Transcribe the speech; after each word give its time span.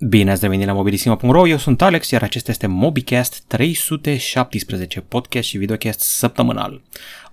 Bine 0.00 0.30
ați 0.30 0.42
revenit 0.42 0.66
la 0.66 0.72
mobilisima.ro, 0.72 1.48
eu 1.48 1.56
sunt 1.56 1.82
Alex, 1.82 2.10
iar 2.10 2.22
acesta 2.22 2.50
este 2.50 2.66
MobiCast 2.66 3.42
317, 3.46 5.00
podcast 5.00 5.48
și 5.48 5.58
videocast 5.58 6.00
săptămânal. 6.00 6.82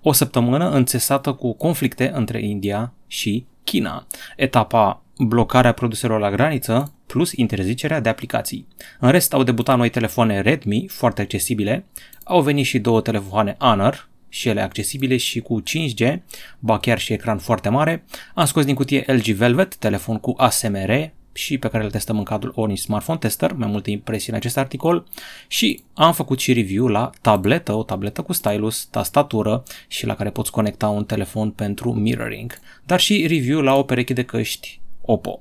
O 0.02 0.12
săptămână 0.12 0.70
înțesată 0.70 1.34
cu 1.34 1.54
conflicte 1.54 2.12
între 2.14 2.42
India 2.42 2.94
și 3.08 3.46
China. 3.64 4.08
Etapa 4.36 5.04
blocarea 5.18 5.72
produselor 5.72 6.20
la 6.20 6.32
graniță 6.32 6.94
plus 7.06 7.32
interzicerea 7.32 8.00
de 8.00 8.10
aplicații. 8.10 8.68
În 9.00 9.12
rest 9.12 9.34
au 9.34 9.44
debutat 9.44 9.78
noi 9.78 9.90
telefoane 9.90 10.42
Redmi 10.42 10.88
foarte 10.88 11.22
accesibile, 11.22 11.86
au 12.24 12.42
venit 12.42 12.66
și 12.66 12.80
două 12.80 13.02
telefoane 13.02 13.56
Honor, 13.60 14.10
și 14.30 14.48
ele 14.48 14.62
accesibile 14.62 15.18
și 15.18 15.40
cu 15.40 15.64
5G, 15.64 16.18
ba 16.60 16.80
chiar 16.80 17.00
și 17.00 17.14
ecran 17.14 17.38
foarte 17.38 17.70
mare. 17.70 18.06
Am 18.34 18.46
scos 18.46 18.66
din 18.66 18.76
cutie 18.76 19.04
LG 19.08 19.24
Velvet, 19.24 19.76
telefon 19.76 20.18
cu 20.18 20.34
ASMR, 20.38 21.14
și 21.38 21.58
pe 21.58 21.68
care 21.68 21.84
îl 21.84 21.92
testăm 21.92 22.18
în 22.18 22.24
cadrul 22.24 22.54
Orange 22.56 22.82
Smartphone 22.82 23.18
Tester, 23.18 23.54
mai 23.54 23.68
multe 23.68 23.92
impresii 23.92 24.32
în 24.32 24.38
acest 24.38 24.58
articol 24.58 25.06
și 25.48 25.84
am 25.94 26.14
făcut 26.14 26.40
și 26.40 26.54
review 26.54 26.88
la 26.88 27.10
tabletă, 27.22 27.74
o 27.74 27.84
tabletă 27.84 28.22
cu 28.22 28.34
stylus, 28.34 28.86
tastatură 28.86 29.64
și 29.88 30.06
la 30.06 30.16
care 30.16 30.30
poți 30.30 30.52
conecta 30.52 30.88
un 30.88 31.06
telefon 31.06 31.52
pentru 31.52 31.94
mirroring, 31.94 32.60
dar 32.86 33.00
și 33.00 33.28
review 33.28 33.62
la 33.62 33.76
o 33.76 33.84
pereche 33.84 34.14
de 34.14 34.24
căști 34.24 34.80
Oppo. 35.02 35.40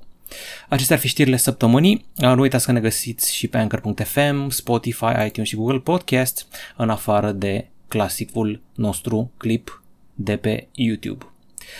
Acestea 0.69 0.95
ar 0.95 1.01
fi 1.01 1.07
știrile 1.07 1.37
săptămânii. 1.37 2.05
Nu 2.15 2.39
uitați 2.39 2.65
că 2.65 2.71
ne 2.71 2.79
găsiți 2.79 3.35
și 3.35 3.47
pe 3.47 3.57
Anchor.fm, 3.57 4.49
Spotify, 4.49 5.25
iTunes 5.25 5.49
și 5.49 5.55
Google 5.55 5.79
Podcast, 5.79 6.47
în 6.75 6.89
afară 6.89 7.31
de 7.31 7.67
clasicul 7.87 8.61
nostru 8.73 9.31
clip 9.37 9.83
de 10.13 10.37
pe 10.37 10.67
YouTube. 10.71 11.25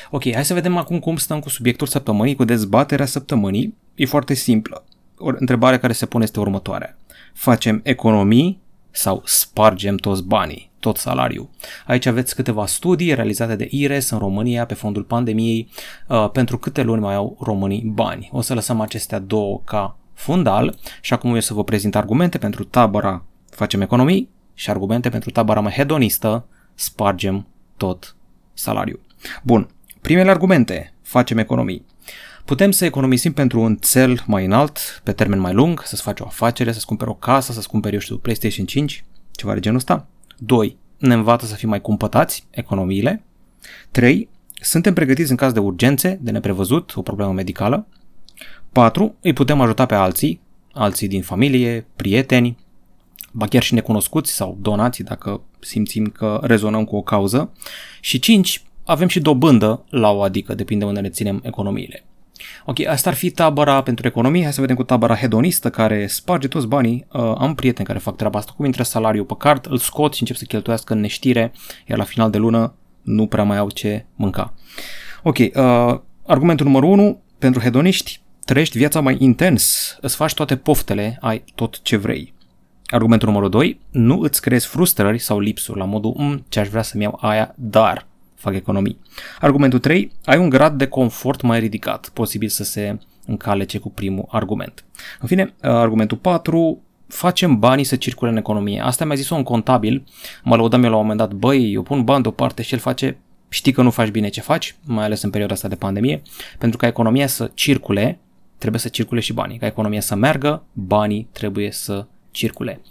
Ok, 0.09 0.33
hai 0.33 0.45
să 0.45 0.53
vedem 0.53 0.77
acum 0.77 0.99
cum 0.99 1.15
stăm 1.15 1.39
cu 1.39 1.49
subiectul 1.49 1.87
săptămânii, 1.87 2.35
cu 2.35 2.43
dezbaterea 2.43 3.05
săptămânii. 3.05 3.75
E 3.95 4.05
foarte 4.05 4.33
simplă. 4.33 4.83
O 5.17 5.31
întrebare 5.39 5.79
care 5.79 5.93
se 5.93 6.05
pune 6.05 6.23
este 6.23 6.39
următoarea. 6.39 6.97
Facem 7.33 7.79
economii 7.83 8.61
sau 8.91 9.21
spargem 9.25 9.95
toți 9.95 10.23
banii, 10.23 10.71
tot 10.79 10.97
salariul? 10.97 11.49
Aici 11.85 12.05
aveți 12.05 12.35
câteva 12.35 12.65
studii 12.65 13.13
realizate 13.13 13.55
de 13.55 13.67
IRES 13.69 14.09
în 14.09 14.17
România 14.17 14.65
pe 14.65 14.73
fondul 14.73 15.03
pandemiei 15.03 15.69
uh, 16.07 16.29
pentru 16.31 16.57
câte 16.57 16.83
luni 16.83 17.01
mai 17.01 17.15
au 17.15 17.37
românii 17.39 17.83
bani. 17.85 18.29
O 18.31 18.41
să 18.41 18.53
lăsăm 18.53 18.81
acestea 18.81 19.19
două 19.19 19.61
ca 19.65 19.97
fundal 20.13 20.77
și 21.01 21.13
acum 21.13 21.33
eu 21.33 21.39
să 21.39 21.53
vă 21.53 21.63
prezint 21.63 21.95
argumente 21.95 22.37
pentru 22.37 22.63
tabăra 22.63 23.23
facem 23.55 23.81
economii 23.81 24.29
și 24.53 24.69
argumente 24.69 25.09
pentru 25.09 25.31
tabăra 25.31 25.59
mai 25.59 25.71
hedonistă 25.71 26.45
spargem 26.73 27.47
tot 27.77 28.15
salariul. 28.53 29.01
Bun, 29.43 29.69
primele 30.05 30.29
argumente, 30.29 30.93
facem 31.01 31.37
economii. 31.37 31.85
Putem 32.45 32.71
să 32.71 32.85
economisim 32.85 33.33
pentru 33.33 33.59
un 33.59 33.75
cel 33.75 34.23
mai 34.27 34.45
înalt, 34.45 35.01
pe 35.03 35.11
termen 35.11 35.39
mai 35.39 35.53
lung, 35.53 35.81
să-ți 35.83 36.01
faci 36.01 36.19
o 36.19 36.25
afacere, 36.25 36.71
să-ți 36.71 36.85
cumperi 36.85 37.09
o 37.09 37.13
casă, 37.13 37.51
să-ți 37.51 37.67
cumperi, 37.67 37.93
eu 37.93 37.99
știu, 37.99 38.17
PlayStation 38.17 38.65
5, 38.65 39.05
ceva 39.31 39.53
de 39.53 39.59
genul 39.59 39.77
ăsta. 39.77 40.07
2. 40.37 40.77
Ne 40.97 41.13
învață 41.13 41.45
să 41.45 41.55
fim 41.55 41.69
mai 41.69 41.81
cumpătați, 41.81 42.47
economiile. 42.49 43.23
3. 43.91 44.29
Suntem 44.61 44.93
pregătiți 44.93 45.31
în 45.31 45.37
caz 45.37 45.51
de 45.51 45.59
urgențe, 45.59 46.19
de 46.21 46.31
neprevăzut, 46.31 46.95
o 46.95 47.01
problemă 47.01 47.31
medicală. 47.31 47.87
4. 48.71 49.15
Îi 49.21 49.33
putem 49.33 49.61
ajuta 49.61 49.85
pe 49.85 49.95
alții, 49.95 50.41
alții 50.73 51.07
din 51.07 51.21
familie, 51.21 51.87
prieteni, 51.95 52.57
ba 53.31 53.45
chiar 53.47 53.63
și 53.63 53.73
necunoscuți 53.73 54.31
sau 54.31 54.57
donații 54.61 55.03
dacă 55.03 55.41
simțim 55.59 56.05
că 56.05 56.39
rezonăm 56.43 56.83
cu 56.83 56.95
o 56.95 57.01
cauză. 57.01 57.51
Și 58.01 58.19
5. 58.19 58.63
Avem 58.85 59.07
și 59.07 59.19
dobândă 59.19 59.85
la 59.89 60.11
o 60.11 60.21
adică, 60.21 60.53
depinde 60.53 60.85
unde 60.85 60.99
ne 60.99 61.09
ținem 61.09 61.39
economiile. 61.43 62.03
Ok, 62.65 62.79
asta 62.85 63.09
ar 63.09 63.15
fi 63.15 63.29
tabăra 63.29 63.81
pentru 63.81 64.07
economie. 64.07 64.43
Hai 64.43 64.53
să 64.53 64.61
vedem 64.61 64.75
cu 64.75 64.83
tabăra 64.83 65.15
hedonistă 65.15 65.69
care 65.69 66.07
sparge 66.07 66.47
toți 66.47 66.67
banii. 66.67 67.05
Uh, 67.11 67.33
am 67.37 67.55
prieteni 67.55 67.87
care 67.87 67.99
fac 67.99 68.15
treaba 68.15 68.39
asta. 68.39 68.53
Cum 68.55 68.65
intră 68.65 68.83
salariul 68.83 69.25
pe 69.25 69.33
card, 69.37 69.67
îl 69.69 69.77
scot 69.77 70.13
și 70.13 70.21
încep 70.21 70.35
să 70.35 70.45
cheltuiască 70.45 70.93
în 70.93 70.99
neștire, 70.99 71.51
iar 71.87 71.97
la 71.97 72.03
final 72.03 72.29
de 72.29 72.37
lună 72.37 72.73
nu 73.01 73.27
prea 73.27 73.43
mai 73.43 73.57
au 73.57 73.69
ce 73.69 74.05
mânca. 74.15 74.53
Ok, 75.23 75.37
uh, 75.37 75.99
argumentul 76.25 76.65
numărul 76.65 76.89
1, 76.89 77.21
pentru 77.39 77.61
hedoniști, 77.61 78.21
trăiești 78.45 78.77
viața 78.77 78.99
mai 79.01 79.15
intens, 79.19 79.97
îți 80.01 80.15
faci 80.15 80.33
toate 80.33 80.55
poftele, 80.55 81.17
ai 81.21 81.43
tot 81.55 81.81
ce 81.81 81.97
vrei. 81.97 82.33
Argumentul 82.85 83.27
numărul 83.27 83.49
2, 83.49 83.79
nu 83.91 84.19
îți 84.19 84.41
creezi 84.41 84.67
frustrări 84.67 85.19
sau 85.19 85.39
lipsuri 85.39 85.79
la 85.79 85.85
modul 85.85 86.13
mm, 86.17 86.45
ce 86.49 86.59
aș 86.59 86.67
vrea 86.67 86.81
să-mi 86.81 87.03
iau 87.03 87.17
aia, 87.21 87.53
dar 87.57 88.07
fac 88.35 88.53
economii. 88.53 88.99
Argumentul 89.39 89.79
3, 89.79 90.11
ai 90.25 90.37
un 90.37 90.49
grad 90.49 90.77
de 90.77 90.87
confort 90.87 91.41
mai 91.41 91.59
ridicat, 91.59 92.09
posibil 92.09 92.49
să 92.49 92.63
se 92.63 92.97
încalece 93.25 93.77
cu 93.77 93.89
primul 93.89 94.25
argument. 94.29 94.85
În 95.19 95.27
fine, 95.27 95.53
argumentul 95.61 96.17
4, 96.17 96.81
facem 97.07 97.59
banii 97.59 97.83
să 97.83 97.95
circule 97.95 98.31
în 98.31 98.37
economie. 98.37 98.81
Asta 98.81 99.05
mi-a 99.05 99.15
zis 99.15 99.29
un 99.29 99.43
contabil, 99.43 100.03
mă 100.43 100.55
lăudam 100.55 100.83
eu 100.83 100.89
la 100.89 100.95
un 100.95 101.01
moment 101.01 101.19
dat, 101.19 101.33
băi, 101.33 101.73
eu 101.73 101.81
pun 101.81 102.03
bani 102.03 102.23
deoparte 102.23 102.61
și 102.61 102.73
el 102.73 102.79
face, 102.79 103.17
știi 103.49 103.71
că 103.71 103.81
nu 103.81 103.91
faci 103.91 104.09
bine 104.09 104.29
ce 104.29 104.41
faci, 104.41 104.75
mai 104.85 105.05
ales 105.05 105.21
în 105.21 105.29
perioada 105.29 105.53
asta 105.53 105.67
de 105.67 105.75
pandemie, 105.75 106.21
pentru 106.57 106.77
ca 106.77 106.87
economia 106.87 107.27
să 107.27 107.51
circule, 107.53 108.19
trebuie 108.57 108.81
să 108.81 108.89
circule 108.89 109.19
și 109.19 109.33
banii. 109.33 109.57
Ca 109.57 109.65
economia 109.65 110.01
să 110.01 110.15
meargă, 110.15 110.63
banii 110.73 111.27
trebuie 111.31 111.71
să 111.71 112.05
circule. 112.31 112.81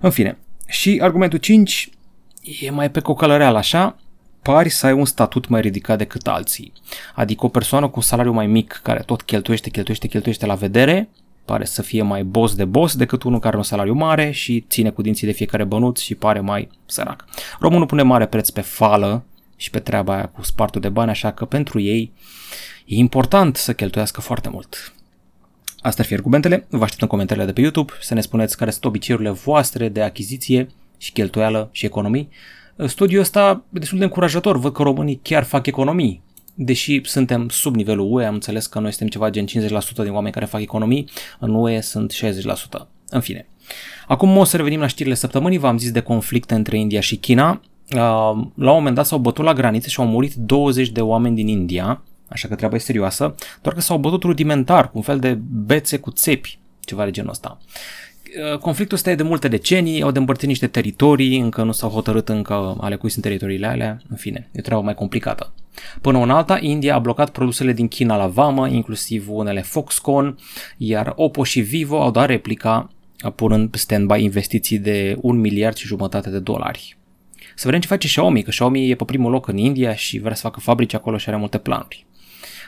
În 0.00 0.10
fine, 0.10 0.38
și 0.66 0.98
argumentul 1.02 1.38
5 1.38 1.90
e 2.60 2.70
mai 2.70 2.90
pe 2.90 3.00
cocălăreală 3.00 3.58
așa, 3.58 3.96
pari 4.42 4.68
să 4.68 4.86
ai 4.86 4.92
un 4.92 5.04
statut 5.04 5.48
mai 5.48 5.60
ridicat 5.60 5.98
decât 5.98 6.26
alții. 6.26 6.72
Adică 7.14 7.44
o 7.44 7.48
persoană 7.48 7.86
cu 7.86 7.92
un 7.96 8.02
salariu 8.02 8.32
mai 8.32 8.46
mic 8.46 8.80
care 8.82 9.02
tot 9.06 9.22
cheltuiește, 9.22 9.70
cheltuiește, 9.70 10.06
cheltuiește 10.06 10.46
la 10.46 10.54
vedere, 10.54 11.08
pare 11.44 11.64
să 11.64 11.82
fie 11.82 12.02
mai 12.02 12.22
boss 12.22 12.54
de 12.54 12.64
boss 12.64 12.96
decât 12.96 13.22
unul 13.22 13.38
care 13.38 13.48
are 13.48 13.56
un 13.56 13.62
salariu 13.62 13.94
mare 13.94 14.30
și 14.30 14.64
ține 14.68 14.90
cu 14.90 15.02
dinții 15.02 15.26
de 15.26 15.32
fiecare 15.32 15.64
bănuț 15.64 16.00
și 16.00 16.14
pare 16.14 16.40
mai 16.40 16.68
sărac. 16.86 17.24
Românul 17.60 17.86
pune 17.86 18.02
mare 18.02 18.26
preț 18.26 18.50
pe 18.50 18.60
fală 18.60 19.24
și 19.56 19.70
pe 19.70 19.78
treaba 19.78 20.14
aia 20.14 20.26
cu 20.26 20.42
spartul 20.42 20.80
de 20.80 20.88
bani, 20.88 21.10
așa 21.10 21.32
că 21.32 21.44
pentru 21.44 21.80
ei 21.80 22.12
e 22.84 22.94
important 22.94 23.56
să 23.56 23.72
cheltuiască 23.72 24.20
foarte 24.20 24.48
mult. 24.48 24.94
Astea 25.80 26.02
ar 26.02 26.08
fi 26.08 26.14
argumentele, 26.14 26.66
vă 26.68 26.82
aștept 26.82 27.02
în 27.02 27.08
comentariile 27.08 27.46
de 27.48 27.52
pe 27.52 27.60
YouTube 27.60 27.92
să 28.00 28.14
ne 28.14 28.20
spuneți 28.20 28.56
care 28.56 28.70
sunt 28.70 28.84
obiceiurile 28.84 29.30
voastre 29.30 29.88
de 29.88 30.02
achiziție 30.02 30.68
și 30.98 31.12
cheltuială 31.12 31.68
și 31.72 31.84
economii 31.84 32.28
Studiul 32.86 33.20
ăsta 33.20 33.64
e 33.72 33.78
destul 33.78 33.98
de 33.98 34.04
încurajator, 34.04 34.58
văd 34.58 34.72
că 34.72 34.82
românii 34.82 35.20
chiar 35.22 35.42
fac 35.42 35.66
economii. 35.66 36.22
Deși 36.54 37.00
suntem 37.04 37.48
sub 37.48 37.74
nivelul 37.74 38.12
UE, 38.12 38.24
am 38.24 38.34
înțeles 38.34 38.66
că 38.66 38.78
noi 38.78 38.90
suntem 38.90 39.08
ceva 39.08 39.30
gen 39.30 39.46
50% 39.46 39.48
din 39.96 40.12
oameni 40.12 40.32
care 40.32 40.44
fac 40.44 40.60
economii, 40.60 41.08
în 41.38 41.54
UE 41.54 41.80
sunt 41.80 42.12
60%. 42.12 42.88
În 43.08 43.20
fine. 43.20 43.46
Acum 44.06 44.36
o 44.36 44.44
să 44.44 44.56
revenim 44.56 44.80
la 44.80 44.86
știrile 44.86 45.14
săptămânii, 45.14 45.58
v-am 45.58 45.78
zis 45.78 45.90
de 45.90 46.00
conflicte 46.00 46.54
între 46.54 46.78
India 46.78 47.00
și 47.00 47.16
China. 47.16 47.60
La 47.88 48.30
un 48.30 48.52
moment 48.54 48.94
dat 48.94 49.06
s-au 49.06 49.18
bătut 49.18 49.44
la 49.44 49.52
graniță 49.52 49.88
și 49.88 50.00
au 50.00 50.06
murit 50.06 50.34
20 50.34 50.88
de 50.88 51.00
oameni 51.00 51.34
din 51.34 51.48
India, 51.48 52.02
așa 52.28 52.48
că 52.48 52.54
treaba 52.54 52.74
e 52.74 52.78
serioasă, 52.78 53.34
doar 53.62 53.74
că 53.74 53.80
s-au 53.80 53.98
bătut 53.98 54.22
rudimentar, 54.22 54.84
cu 54.84 54.92
un 54.94 55.02
fel 55.02 55.18
de 55.18 55.38
bețe 55.50 55.96
cu 55.98 56.10
țepi, 56.10 56.58
ceva 56.80 57.04
de 57.04 57.10
genul 57.10 57.30
ăsta. 57.30 57.58
Uh, 58.52 58.58
conflictul 58.58 58.96
ăsta 58.96 59.10
e 59.10 59.14
de 59.14 59.22
multe 59.22 59.48
decenii, 59.48 60.02
au 60.02 60.10
de 60.10 60.18
împărțit 60.18 60.48
niște 60.48 60.66
teritorii, 60.66 61.38
încă 61.38 61.62
nu 61.62 61.72
s-au 61.72 61.90
hotărât 61.90 62.28
încă 62.28 62.76
ale 62.80 62.96
cui 62.96 63.10
sunt 63.10 63.24
teritoriile 63.24 63.66
alea, 63.66 64.00
în 64.08 64.16
fine, 64.16 64.48
e 64.52 64.58
o 64.58 64.62
treabă 64.62 64.82
mai 64.82 64.94
complicată. 64.94 65.52
Până 66.00 66.18
în 66.18 66.30
alta, 66.30 66.58
India 66.60 66.94
a 66.94 66.98
blocat 66.98 67.30
produsele 67.30 67.72
din 67.72 67.88
China 67.88 68.16
la 68.16 68.26
vamă, 68.26 68.68
inclusiv 68.68 69.26
unele 69.28 69.62
Foxconn, 69.62 70.38
iar 70.76 71.12
Oppo 71.16 71.44
și 71.44 71.60
Vivo 71.60 72.02
au 72.02 72.10
dat 72.10 72.26
replica 72.26 72.90
punând 73.34 73.76
stand-by 73.76 74.20
investiții 74.20 74.78
de 74.78 75.16
un 75.20 75.40
miliard 75.40 75.76
și 75.76 75.86
jumătate 75.86 76.30
de 76.30 76.38
dolari. 76.38 76.96
Să 77.54 77.62
vedem 77.64 77.80
ce 77.80 77.86
face 77.86 78.06
Xiaomi, 78.06 78.42
că 78.42 78.50
Xiaomi 78.50 78.90
e 78.90 78.94
pe 78.94 79.04
primul 79.04 79.30
loc 79.30 79.48
în 79.48 79.56
India 79.56 79.94
și 79.94 80.18
vrea 80.18 80.34
să 80.34 80.40
facă 80.40 80.60
fabrici 80.60 80.94
acolo 80.94 81.16
și 81.16 81.28
are 81.28 81.38
multe 81.38 81.58
planuri. 81.58 82.06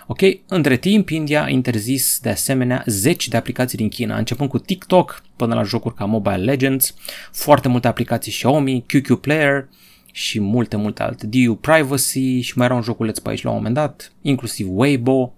Ok, 0.06 0.20
între 0.48 0.76
timp 0.76 1.08
India 1.08 1.42
a 1.42 1.48
interzis 1.48 2.18
de 2.22 2.28
asemenea 2.28 2.82
zeci 2.86 3.28
de 3.28 3.36
aplicații 3.36 3.78
din 3.78 3.88
China, 3.88 4.16
începând 4.16 4.48
cu 4.48 4.58
TikTok 4.58 5.22
până 5.36 5.54
la 5.54 5.62
jocuri 5.62 5.94
ca 5.94 6.04
Mobile 6.04 6.36
Legends, 6.36 6.94
foarte 7.32 7.68
multe 7.68 7.88
aplicații 7.88 8.32
Xiaomi, 8.32 8.84
QQ 8.86 9.20
Player 9.20 9.68
și 10.12 10.40
multe, 10.40 10.76
multe 10.76 11.02
alte. 11.02 11.26
DU 11.26 11.54
Privacy 11.54 12.40
și 12.40 12.58
mai 12.58 12.66
era 12.66 12.74
un 12.74 12.82
joculeț 12.82 13.18
pe 13.18 13.28
aici 13.28 13.42
la 13.42 13.50
un 13.50 13.56
moment 13.56 13.74
dat, 13.74 14.12
inclusiv 14.22 14.66
Weibo, 14.70 15.34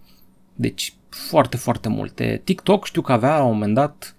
deci 0.55 0.95
foarte, 1.09 1.57
foarte 1.57 1.89
multe. 1.89 2.41
TikTok 2.45 2.87
știu 2.87 3.03
că 3.03 3.13
avea 3.13 3.37
la 3.37 3.45
un 3.45 3.53
moment 3.53 3.75
dat 3.75 4.17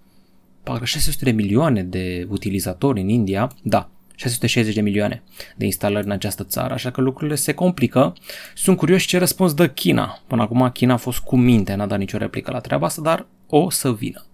parcă 0.63 0.86
600 0.86 1.24
de 1.24 1.31
milioane 1.31 1.83
de 1.83 2.27
utilizatori 2.30 3.01
în 3.01 3.10
India, 3.10 3.51
da, 3.62 3.89
660 4.18 4.75
de 4.75 4.81
milioane 4.81 5.24
de 5.56 5.66
instalări 5.66 6.06
în 6.06 6.12
această 6.12 6.44
țară, 6.44 6.74
așa 6.74 6.92
că 6.92 7.02
lucrurile 7.02 7.36
se 7.36 7.54
complică. 7.54 8.14
Sunt 8.56 8.78
curios 8.78 9.04
ce 9.04 9.18
răspuns 9.18 9.54
dă 9.54 9.68
China. 9.68 10.19
Până 10.28 10.42
acum 10.42 10.69
China 10.69 10.94
a 10.94 10.98
fost 10.98 11.19
cu 11.19 11.38
minte, 11.38 11.75
n-a 11.75 11.86
dat 11.86 12.00
nicio 12.00 12.18
replică 12.18 12.52
la 12.52 12.60
treaba 12.60 12.86
asta, 12.86 13.02
dar 13.02 13.28
o 13.48 13.69
să 13.69 13.94
vină. 13.94 14.25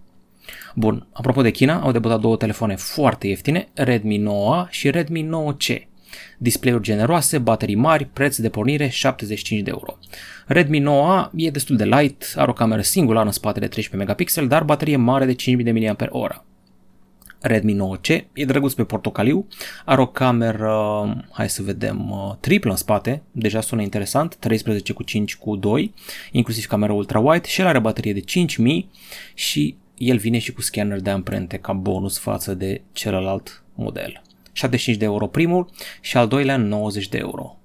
Bun, 0.74 1.06
apropo 1.12 1.42
de 1.42 1.50
China, 1.50 1.80
au 1.80 1.92
debutat 1.92 2.20
două 2.20 2.36
telefoane 2.36 2.76
foarte 2.76 3.26
ieftine, 3.26 3.68
Redmi 3.74 4.16
9 4.16 4.66
și 4.70 4.90
Redmi 4.90 5.28
9C. 5.28 5.76
display-uri 6.38 6.82
generoase, 6.82 7.38
baterii 7.38 7.74
mari, 7.74 8.04
preț 8.04 8.36
de 8.36 8.48
pornire 8.48 8.88
75 8.88 9.62
de 9.62 9.70
euro. 9.70 9.98
Redmi 10.46 10.80
9A 10.80 11.30
e 11.34 11.50
destul 11.50 11.76
de 11.76 11.84
light, 11.84 12.32
are 12.36 12.50
o 12.50 12.52
cameră 12.52 12.82
singulară 12.82 13.26
în 13.26 13.32
spate 13.32 13.60
de 13.60 13.66
13 13.66 13.96
megapixel, 13.96 14.48
dar 14.48 14.64
baterie 14.64 14.96
mare 14.96 15.24
de 15.24 15.34
5000 15.34 15.96
mAh. 16.10 16.28
Redmi 17.46 17.76
9C, 17.76 18.24
e 18.32 18.44
drăguț 18.44 18.72
pe 18.72 18.84
portocaliu, 18.84 19.46
are 19.84 20.00
o 20.00 20.06
cameră, 20.06 21.24
hai 21.30 21.48
să 21.48 21.62
vedem, 21.62 22.10
uh, 22.10 22.34
triplă 22.40 22.70
în 22.70 22.76
spate, 22.76 23.22
deja 23.32 23.60
sună 23.60 23.82
interesant, 23.82 24.36
13 24.36 24.92
cu 24.92 25.02
5 25.02 25.36
cu 25.36 25.56
2, 25.56 25.94
inclusiv 26.32 26.66
camera 26.66 26.92
ultra-wide 26.92 27.46
și 27.46 27.60
el 27.60 27.66
are 27.66 27.78
baterie 27.78 28.12
de 28.12 28.20
5000 28.20 28.90
și 29.34 29.76
el 29.96 30.16
vine 30.16 30.38
și 30.38 30.52
cu 30.52 30.60
scanner 30.60 31.00
de 31.00 31.10
amprente 31.10 31.56
ca 31.56 31.72
bonus 31.72 32.18
față 32.18 32.54
de 32.54 32.82
celălalt 32.92 33.64
model. 33.74 34.22
75 34.52 34.96
de 34.96 35.04
euro 35.04 35.26
primul 35.26 35.70
și 36.00 36.16
al 36.16 36.28
doilea 36.28 36.56
90 36.56 37.08
de 37.08 37.18
euro. 37.18 37.58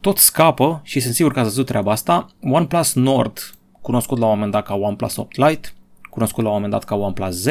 Tot 0.00 0.18
scapă 0.18 0.80
și 0.84 1.00
sunt 1.00 1.14
sigur 1.14 1.32
că 1.32 1.38
ați 1.38 1.48
văzut 1.48 1.66
treaba 1.66 1.92
asta, 1.92 2.26
OnePlus 2.42 2.94
Nord, 2.94 3.54
cunoscut 3.80 4.18
la 4.18 4.24
un 4.26 4.32
moment 4.32 4.52
dat 4.52 4.66
ca 4.66 4.74
OnePlus 4.74 5.16
8 5.16 5.36
Lite, 5.36 5.68
cunoscut 6.16 6.42
la 6.42 6.48
un 6.48 6.54
moment 6.54 6.72
dat 6.72 6.84
ca 6.84 6.94
OnePlus 6.94 7.34
Z, 7.34 7.46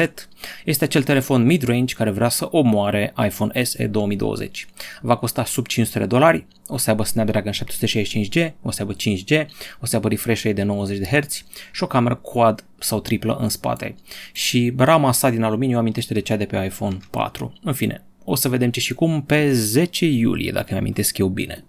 este 0.64 0.84
acel 0.84 1.02
telefon 1.02 1.44
mid-range 1.44 1.94
care 1.94 2.10
vrea 2.10 2.28
să 2.28 2.48
omoare 2.50 3.12
iPhone 3.26 3.64
SE 3.64 3.86
2020. 3.86 4.66
Va 5.00 5.16
costa 5.16 5.44
sub 5.44 5.66
500 5.66 5.98
de 5.98 6.06
dolari, 6.06 6.46
o 6.66 6.76
să 6.76 6.90
aibă 6.90 7.04
Snapdragon 7.04 7.52
765G, 7.52 8.52
o 8.62 8.70
să 8.70 8.82
aibă 8.82 8.94
5G, 8.94 9.46
o 9.80 9.86
să 9.86 9.96
aibă 9.96 10.08
refresh 10.08 10.42
rate 10.42 10.52
de 10.52 10.62
90 10.62 10.98
de 10.98 11.18
Hz 11.18 11.44
și 11.72 11.82
o 11.82 11.86
cameră 11.86 12.14
quad 12.14 12.64
sau 12.78 13.00
triplă 13.00 13.36
în 13.40 13.48
spate. 13.48 13.94
Și 14.32 14.72
rama 14.76 15.12
sa 15.12 15.30
din 15.30 15.42
aluminiu 15.42 15.78
amintește 15.78 16.14
de 16.14 16.20
cea 16.20 16.36
de 16.36 16.44
pe 16.44 16.64
iPhone 16.64 16.96
4. 17.10 17.52
În 17.62 17.72
fine, 17.72 18.02
o 18.24 18.34
să 18.34 18.48
vedem 18.48 18.70
ce 18.70 18.80
și 18.80 18.94
cum 18.94 19.22
pe 19.22 19.52
10 19.52 20.06
iulie, 20.06 20.50
dacă 20.50 20.68
mi 20.70 20.78
amintesc 20.78 21.18
eu 21.18 21.28
bine. 21.28 21.64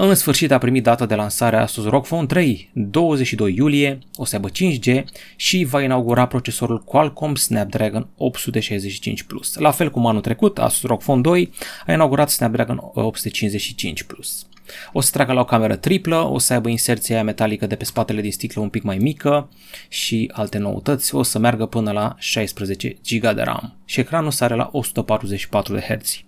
În 0.00 0.14
sfârșit 0.14 0.50
a 0.50 0.58
primit 0.58 0.82
data 0.82 1.06
de 1.06 1.14
lansare 1.14 1.56
a 1.56 1.60
Asus 1.60 1.84
ROG 1.84 2.06
Phone 2.06 2.26
3, 2.26 2.70
22 2.74 3.54
iulie, 3.54 3.98
o 4.14 4.24
să 4.24 4.34
aibă 4.34 4.48
5G 4.50 5.04
și 5.36 5.64
va 5.64 5.82
inaugura 5.82 6.26
procesorul 6.26 6.82
Qualcomm 6.84 7.34
Snapdragon 7.34 8.08
865 8.16 9.22
Plus. 9.22 9.54
La 9.54 9.70
fel 9.70 9.90
cum 9.90 10.06
anul 10.06 10.20
trecut, 10.20 10.58
Asus 10.58 10.82
ROG 10.82 11.00
Phone 11.00 11.20
2 11.20 11.50
a 11.86 11.92
inaugurat 11.92 12.30
Snapdragon 12.30 12.80
855 12.82 14.02
Plus. 14.02 14.46
O 14.92 15.00
să 15.00 15.10
treacă 15.12 15.32
la 15.32 15.40
o 15.40 15.44
cameră 15.44 15.76
triplă, 15.76 16.16
o 16.16 16.38
să 16.38 16.52
aibă 16.52 16.68
inserția 16.68 17.14
aia 17.14 17.24
metalică 17.24 17.66
de 17.66 17.76
pe 17.76 17.84
spatele 17.84 18.20
din 18.20 18.32
sticlă 18.32 18.62
un 18.62 18.68
pic 18.68 18.82
mai 18.82 18.96
mică 18.96 19.48
și 19.88 20.30
alte 20.32 20.58
noutăți, 20.58 21.14
o 21.14 21.22
să 21.22 21.38
meargă 21.38 21.66
până 21.66 21.90
la 21.90 22.14
16 22.18 22.96
GB 23.08 23.34
de 23.34 23.42
RAM 23.42 23.76
și 23.84 24.00
ecranul 24.00 24.30
sare 24.30 24.54
la 24.54 24.68
144 24.72 25.74
de 25.74 25.80
Hz. 25.80 26.20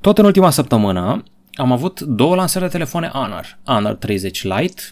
Tot 0.00 0.18
în 0.18 0.24
ultima 0.24 0.50
săptămână 0.50 1.24
am 1.58 1.72
avut 1.72 2.00
două 2.00 2.34
lansări 2.34 2.64
de 2.64 2.70
telefoane 2.70 3.06
Honor, 3.06 3.58
Honor 3.64 3.94
30 3.94 4.42
Lite 4.42 4.82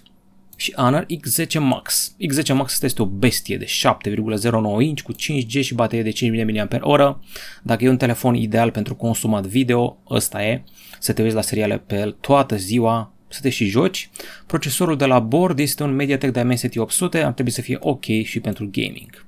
și 0.57 0.73
Honor 0.77 1.07
X10 1.07 1.53
Max. 1.59 2.17
X10 2.33 2.55
Max 2.55 2.83
este 2.83 3.03
o 3.03 3.07
bestie 3.07 3.57
de 3.57 3.65
7,09 3.65 4.81
inch 4.81 5.03
cu 5.03 5.13
5G 5.13 5.61
și 5.61 5.75
baterie 5.75 6.03
de 6.03 6.11
5000 6.11 6.67
mAh. 6.81 7.15
Dacă 7.63 7.85
e 7.85 7.89
un 7.89 7.97
telefon 7.97 8.35
ideal 8.35 8.71
pentru 8.71 8.95
consumat 8.95 9.47
video, 9.47 9.99
ăsta 10.11 10.45
e. 10.45 10.63
Să 10.99 11.13
te 11.13 11.23
uiți 11.23 11.35
la 11.35 11.41
seriale 11.41 11.79
pe 11.79 11.97
el 11.97 12.17
toată 12.21 12.57
ziua, 12.57 13.13
să 13.29 13.39
te 13.43 13.49
și 13.49 13.67
joci. 13.67 14.11
Procesorul 14.47 14.97
de 14.97 15.07
la 15.07 15.19
bord 15.19 15.59
este 15.59 15.83
un 15.83 15.95
MediaTek 15.95 16.33
Dimensity 16.33 16.79
800, 16.79 17.23
ar 17.23 17.33
trebui 17.33 17.53
să 17.53 17.61
fie 17.61 17.77
ok 17.81 18.05
și 18.05 18.41
pentru 18.41 18.69
gaming. 18.73 19.27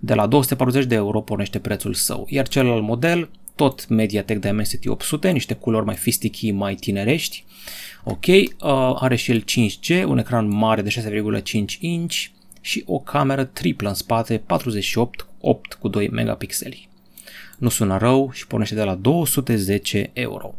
De 0.00 0.14
la 0.14 0.26
240 0.26 0.84
de 0.84 0.94
euro 0.94 1.20
pornește 1.20 1.58
prețul 1.58 1.94
său, 1.94 2.26
iar 2.28 2.48
celălalt 2.48 2.82
model 2.82 3.30
tot 3.60 3.88
MediaTek 3.88 4.38
Dimensity 4.38 4.88
800, 4.88 5.30
niște 5.30 5.54
culori 5.54 5.84
mai 5.84 5.96
fistichi, 5.96 6.50
mai 6.50 6.74
tinerești. 6.74 7.44
Ok, 8.04 8.26
uh, 8.26 8.52
are 8.94 9.16
și 9.16 9.30
el 9.30 9.44
5G, 9.44 10.04
un 10.04 10.18
ecran 10.18 10.48
mare 10.48 10.82
de 10.82 10.90
6,5 10.90 11.78
inch 11.80 12.24
și 12.60 12.82
o 12.86 12.98
cameră 12.98 13.44
triplă 13.44 13.88
în 13.88 13.94
spate, 13.94 14.42
48, 14.46 15.26
8 15.40 15.72
cu 15.72 15.88
2 15.88 16.08
megapixeli. 16.08 16.88
Nu 17.58 17.68
sună 17.68 17.98
rău 17.98 18.30
și 18.32 18.46
pornește 18.46 18.74
de 18.74 18.82
la 18.82 18.94
210 18.94 20.10
euro. 20.12 20.54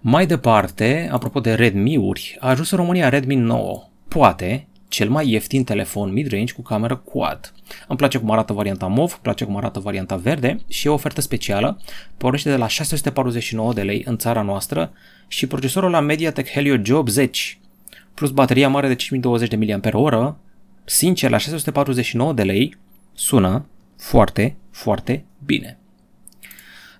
Mai 0.00 0.26
departe, 0.26 1.08
apropo 1.12 1.40
de 1.40 1.54
Redmi-uri, 1.54 2.36
a 2.40 2.48
ajuns 2.48 2.70
în 2.70 2.78
România 2.78 3.08
Redmi 3.08 3.34
9. 3.34 3.88
Poate, 4.08 4.66
cel 4.94 5.08
mai 5.08 5.30
ieftin 5.30 5.64
telefon 5.64 6.12
mid-range 6.12 6.52
cu 6.52 6.62
cameră 6.62 6.96
quad. 6.96 7.52
Îmi 7.88 7.98
place 7.98 8.18
cum 8.18 8.30
arată 8.30 8.52
varianta 8.52 8.86
MOV, 8.86 9.10
îmi 9.10 9.20
place 9.22 9.44
cum 9.44 9.56
arată 9.56 9.80
varianta 9.80 10.16
verde 10.16 10.58
și 10.68 10.86
e 10.86 10.90
o 10.90 10.92
ofertă 10.92 11.20
specială, 11.20 11.80
pornește 12.16 12.50
de 12.50 12.56
la 12.56 12.66
649 12.66 13.72
de 13.72 13.82
lei 13.82 14.02
în 14.06 14.16
țara 14.16 14.42
noastră 14.42 14.92
și 15.28 15.46
procesorul 15.46 15.90
la 15.90 16.00
MediaTek 16.00 16.50
Helio 16.50 16.76
G80 16.76 17.30
plus 18.14 18.30
bateria 18.30 18.68
mare 18.68 18.88
de 18.88 18.94
5020 18.94 19.48
de 19.48 19.56
mAh, 19.56 20.34
sincer, 20.84 21.30
la 21.30 21.36
649 21.36 22.32
de 22.32 22.42
lei 22.42 22.76
sună 23.12 23.66
foarte, 23.96 24.56
foarte 24.70 25.24
bine. 25.44 25.78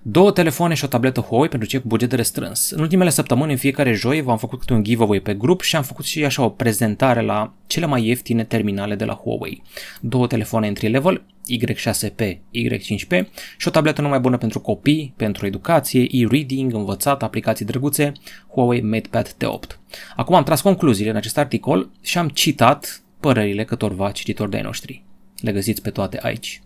Două 0.07 0.31
telefoane 0.31 0.73
și 0.73 0.83
o 0.83 0.87
tabletă 0.87 1.19
Huawei 1.19 1.49
pentru 1.49 1.67
cei 1.67 1.81
cu 1.81 1.87
buget 1.87 2.11
restrâns. 2.11 2.69
În 2.69 2.79
ultimele 2.79 3.09
săptămâni, 3.09 3.51
în 3.51 3.57
fiecare 3.57 3.93
joi, 3.93 4.21
v-am 4.21 4.37
făcut 4.37 4.59
câte 4.59 4.73
un 4.73 4.83
giveaway 4.83 5.19
pe 5.19 5.33
grup 5.33 5.61
și 5.61 5.75
am 5.75 5.83
făcut 5.83 6.05
și 6.05 6.25
așa 6.25 6.43
o 6.43 6.49
prezentare 6.49 7.21
la 7.21 7.53
cele 7.67 7.85
mai 7.85 8.05
ieftine 8.05 8.43
terminale 8.43 8.95
de 8.95 9.05
la 9.05 9.13
Huawei. 9.13 9.63
Două 10.01 10.27
telefoane 10.27 10.67
entry 10.67 10.87
level, 10.87 11.25
Y6P, 11.49 12.37
Y5P 12.37 13.27
și 13.57 13.67
o 13.67 13.71
tabletă 13.71 14.01
numai 14.01 14.19
bună 14.19 14.37
pentru 14.37 14.59
copii, 14.59 15.13
pentru 15.15 15.45
educație, 15.45 16.07
e-reading, 16.11 16.73
învățat, 16.73 17.23
aplicații 17.23 17.65
drăguțe, 17.65 18.11
Huawei 18.51 18.81
MatePad 18.81 19.27
T8. 19.27 19.79
Acum 20.15 20.35
am 20.35 20.43
tras 20.43 20.61
concluziile 20.61 21.09
în 21.09 21.15
acest 21.15 21.37
articol 21.37 21.89
și 22.01 22.17
am 22.17 22.29
citat 22.29 23.03
părerile 23.19 23.63
câtorva 23.63 24.11
cititori 24.11 24.49
de-ai 24.49 24.63
noștri. 24.63 25.03
Le 25.41 25.51
găsiți 25.51 25.81
pe 25.81 25.89
toate 25.89 26.19
aici. 26.21 26.61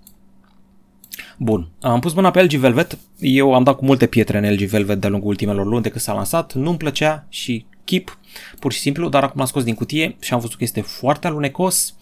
Bun, 1.37 1.69
am 1.81 1.99
pus 1.99 2.13
mâna 2.13 2.31
pe 2.31 2.41
LG 2.43 2.51
Velvet, 2.51 2.97
eu 3.19 3.53
am 3.53 3.63
dat 3.63 3.75
cu 3.75 3.85
multe 3.85 4.05
pietre 4.05 4.37
în 4.37 4.53
LG 4.53 4.59
Velvet 4.59 5.01
de-a 5.01 5.09
lungul 5.09 5.29
ultimelor 5.29 5.65
luni 5.65 5.83
de 5.83 5.89
când 5.89 6.01
s-a 6.01 6.13
lansat, 6.13 6.53
nu-mi 6.53 6.77
plăcea 6.77 7.25
și 7.29 7.65
chip, 7.83 8.19
pur 8.59 8.71
și 8.71 8.79
simplu, 8.79 9.09
dar 9.09 9.23
acum 9.23 9.37
l-am 9.37 9.47
scos 9.47 9.63
din 9.63 9.75
cutie 9.75 10.15
și 10.19 10.33
am 10.33 10.39
văzut 10.39 10.57
că 10.57 10.63
este 10.63 10.81
foarte 10.81 11.27
alunecos, 11.27 11.95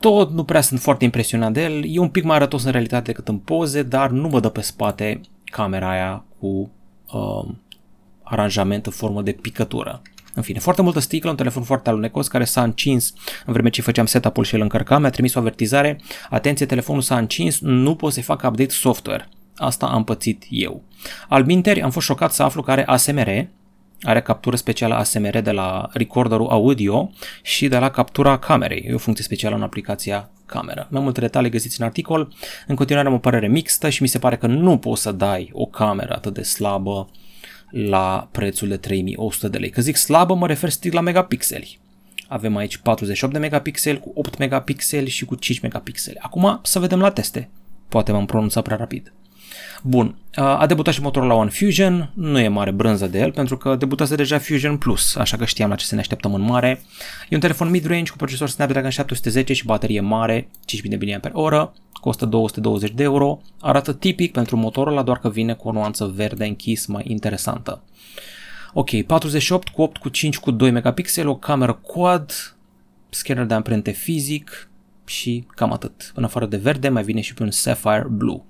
tot 0.00 0.30
nu 0.30 0.44
prea 0.44 0.60
sunt 0.60 0.80
foarte 0.80 1.04
impresionat 1.04 1.52
de 1.52 1.62
el, 1.62 1.82
e 1.86 1.98
un 1.98 2.08
pic 2.08 2.24
mai 2.24 2.36
arătos 2.36 2.64
în 2.64 2.70
realitate 2.70 3.04
decât 3.04 3.28
în 3.28 3.38
poze, 3.38 3.82
dar 3.82 4.10
nu 4.10 4.28
mă 4.28 4.40
dă 4.40 4.48
pe 4.48 4.60
spate 4.60 5.20
camera 5.44 5.90
aia 5.90 6.24
cu 6.38 6.70
uh, 7.12 7.54
aranjament 8.22 8.86
în 8.86 8.92
formă 8.92 9.22
de 9.22 9.32
picătură. 9.32 10.02
În 10.34 10.42
fine, 10.42 10.58
foarte 10.58 10.82
multă 10.82 10.98
sticlă, 10.98 11.30
un 11.30 11.36
telefon 11.36 11.62
foarte 11.62 11.88
alunecos 11.88 12.28
care 12.28 12.44
s-a 12.44 12.62
încins 12.62 13.12
în 13.46 13.52
vreme 13.52 13.68
ce 13.68 13.82
făceam 13.82 14.06
setup-ul 14.06 14.44
și 14.44 14.54
îl 14.54 14.60
încărcam, 14.60 15.00
mi-a 15.00 15.10
trimis 15.10 15.34
o 15.34 15.38
avertizare, 15.38 16.00
atenție, 16.30 16.66
telefonul 16.66 17.02
s-a 17.02 17.18
încins, 17.18 17.60
nu 17.60 17.94
pot 17.94 18.12
să 18.12 18.22
fac 18.22 18.42
update 18.42 18.70
software. 18.70 19.28
Asta 19.56 19.86
am 19.86 20.04
pățit 20.04 20.44
eu. 20.48 20.82
Al 21.28 21.44
minteri, 21.44 21.82
am 21.82 21.90
fost 21.90 22.06
șocat 22.06 22.32
să 22.32 22.42
aflu 22.42 22.62
că 22.62 22.70
are 22.70 22.84
ASMR, 22.86 23.28
are 24.02 24.22
captură 24.22 24.56
specială 24.56 24.94
ASMR 24.94 25.40
de 25.40 25.50
la 25.50 25.88
recorderul 25.92 26.48
audio 26.48 27.10
și 27.42 27.68
de 27.68 27.78
la 27.78 27.90
captura 27.90 28.38
camerei. 28.38 28.84
E 28.88 28.94
o 28.94 28.98
funcție 28.98 29.24
specială 29.24 29.56
în 29.56 29.62
aplicația 29.62 30.30
cameră. 30.46 30.86
Mai 30.90 31.02
multe 31.02 31.20
detalii 31.20 31.50
găsiți 31.50 31.80
în 31.80 31.86
articol. 31.86 32.32
În 32.66 32.74
continuare 32.74 33.08
am 33.08 33.14
o 33.14 33.18
părere 33.18 33.48
mixtă 33.48 33.88
și 33.88 34.02
mi 34.02 34.08
se 34.08 34.18
pare 34.18 34.36
că 34.36 34.46
nu 34.46 34.78
poți 34.78 35.02
să 35.02 35.12
dai 35.12 35.50
o 35.52 35.66
cameră 35.66 36.14
atât 36.14 36.34
de 36.34 36.42
slabă 36.42 37.08
la 37.74 38.28
prețul 38.32 38.68
de 38.68 38.76
3100 38.76 39.48
de 39.48 39.58
lei. 39.58 39.70
Că 39.70 39.80
zic 39.80 39.96
slabă, 39.96 40.34
mă 40.34 40.46
refer 40.46 40.70
strict 40.70 40.94
la 40.94 41.00
megapixeli. 41.00 41.78
Avem 42.28 42.56
aici 42.56 42.76
48 42.76 43.32
de 43.32 43.38
megapixeli, 43.38 44.00
cu 44.00 44.10
8 44.14 44.38
megapixeli 44.38 45.08
și 45.08 45.24
cu 45.24 45.34
5 45.34 45.60
megapixeli. 45.60 46.18
Acum 46.20 46.60
să 46.62 46.78
vedem 46.78 47.00
la 47.00 47.10
teste. 47.10 47.48
Poate 47.88 48.12
m-am 48.12 48.26
pronunțat 48.26 48.62
prea 48.62 48.76
rapid. 48.76 49.12
Bun, 49.82 50.16
a 50.34 50.66
debutat 50.66 50.94
și 50.94 51.00
motorul 51.00 51.28
la 51.28 51.34
One 51.34 51.50
Fusion, 51.50 52.10
nu 52.14 52.38
e 52.38 52.48
mare 52.48 52.70
brânză 52.70 53.06
de 53.06 53.18
el 53.18 53.32
pentru 53.32 53.56
că 53.56 53.76
debutase 53.76 54.14
deja 54.14 54.38
Fusion 54.38 54.76
Plus, 54.76 55.16
așa 55.16 55.36
că 55.36 55.44
știam 55.44 55.68
la 55.68 55.74
ce 55.74 55.84
să 55.84 55.94
ne 55.94 56.00
așteptăm 56.00 56.34
în 56.34 56.40
mare. 56.40 56.82
E 57.28 57.34
un 57.34 57.40
telefon 57.40 57.70
mid-range 57.70 58.10
cu 58.10 58.16
procesor 58.16 58.48
Snapdragon 58.48 58.90
710 58.90 59.52
și 59.52 59.64
baterie 59.64 60.00
mare, 60.00 60.48
5000 60.64 61.20
mAh, 61.22 61.68
costă 62.04 62.26
220 62.26 62.90
de 62.90 63.02
euro, 63.02 63.40
arată 63.60 63.92
tipic 63.92 64.32
pentru 64.32 64.56
motorul 64.56 65.04
doar 65.04 65.18
că 65.18 65.28
vine 65.28 65.54
cu 65.54 65.68
o 65.68 65.72
nuanță 65.72 66.12
verde 66.14 66.44
închis 66.44 66.86
mai 66.86 67.04
interesantă. 67.06 67.82
Ok, 68.72 69.02
48 69.02 69.68
cu 69.68 69.82
8 69.82 69.96
cu 69.96 70.08
5 70.08 70.38
cu 70.38 70.50
2 70.50 70.70
megapixel, 70.70 71.28
o 71.28 71.36
cameră 71.36 71.72
quad, 71.72 72.56
scanner 73.10 73.44
de 73.44 73.54
amprente 73.54 73.90
fizic 73.90 74.68
și 75.04 75.46
cam 75.54 75.72
atât. 75.72 76.12
În 76.14 76.24
afară 76.24 76.46
de 76.46 76.56
verde 76.56 76.88
mai 76.88 77.02
vine 77.02 77.20
și 77.20 77.34
pe 77.34 77.42
un 77.42 77.50
Sapphire 77.50 78.06
Blue. 78.10 78.42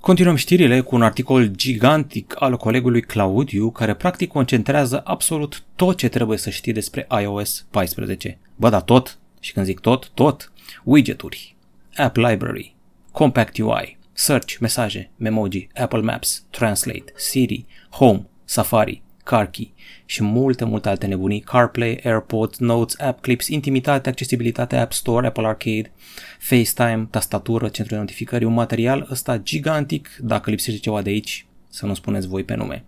Continuăm 0.00 0.36
știrile 0.36 0.80
cu 0.80 0.94
un 0.94 1.02
articol 1.02 1.46
gigantic 1.46 2.34
al 2.38 2.56
colegului 2.56 3.00
Claudiu 3.00 3.70
care 3.70 3.94
practic 3.94 4.28
concentrează 4.28 5.00
absolut 5.04 5.62
tot 5.76 5.96
ce 5.96 6.08
trebuie 6.08 6.38
să 6.38 6.50
știi 6.50 6.72
despre 6.72 7.06
iOS 7.20 7.66
14. 7.70 8.38
Bă, 8.56 8.68
da 8.68 8.80
tot, 8.80 9.18
și 9.40 9.52
când 9.52 9.66
zic 9.66 9.80
tot, 9.80 10.10
tot, 10.14 10.52
widgeturi, 10.84 11.56
App 11.96 12.16
Library, 12.16 12.73
Compact 13.14 13.58
UI, 13.58 13.98
Search, 14.12 14.56
mesaje, 14.60 15.10
Memoji, 15.16 15.68
Apple 15.74 16.00
Maps, 16.00 16.46
Translate, 16.50 17.12
Siri, 17.16 17.66
Home, 17.90 18.26
Safari, 18.44 19.02
CarKey 19.24 19.72
și 20.04 20.22
multe, 20.22 20.64
multe 20.64 20.88
alte 20.88 21.06
nebunii, 21.06 21.40
CarPlay, 21.40 22.00
AirPods, 22.02 22.58
Notes, 22.58 23.00
App 23.00 23.20
Clips, 23.20 23.48
intimitate, 23.48 24.08
accesibilitate, 24.08 24.76
App 24.76 24.92
Store, 24.92 25.26
Apple 25.26 25.46
Arcade, 25.46 25.92
FaceTime, 26.38 27.06
tastatură, 27.10 27.68
centru 27.68 27.94
de 27.94 28.00
notificări, 28.00 28.44
un 28.44 28.52
material 28.52 29.08
ăsta 29.10 29.38
gigantic, 29.38 30.16
dacă 30.20 30.50
lipsește 30.50 30.80
ceva 30.80 31.02
de 31.02 31.10
aici, 31.10 31.46
să 31.74 31.86
nu 31.86 31.94
spuneți 31.94 32.26
voi 32.28 32.44
pe 32.44 32.54
nume. 32.54 32.84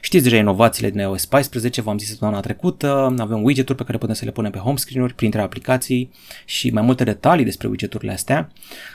Știți 0.00 0.24
deja 0.24 0.36
inovațiile 0.36 0.90
din 0.90 1.00
iOS 1.00 1.24
14, 1.26 1.80
v-am 1.80 1.98
zis 1.98 2.08
săptămâna 2.08 2.40
trecută, 2.40 3.14
avem 3.18 3.42
widgeturi 3.42 3.78
pe 3.78 3.84
care 3.84 3.98
putem 3.98 4.14
să 4.14 4.24
le 4.24 4.30
punem 4.30 4.50
pe 4.50 4.58
home 4.58 4.76
screen-uri 4.76 5.14
printre 5.14 5.40
aplicații 5.40 6.10
și 6.44 6.70
mai 6.70 6.82
multe 6.82 7.04
detalii 7.04 7.44
despre 7.44 7.68
widgeturile 7.68 8.12
astea. 8.12 8.50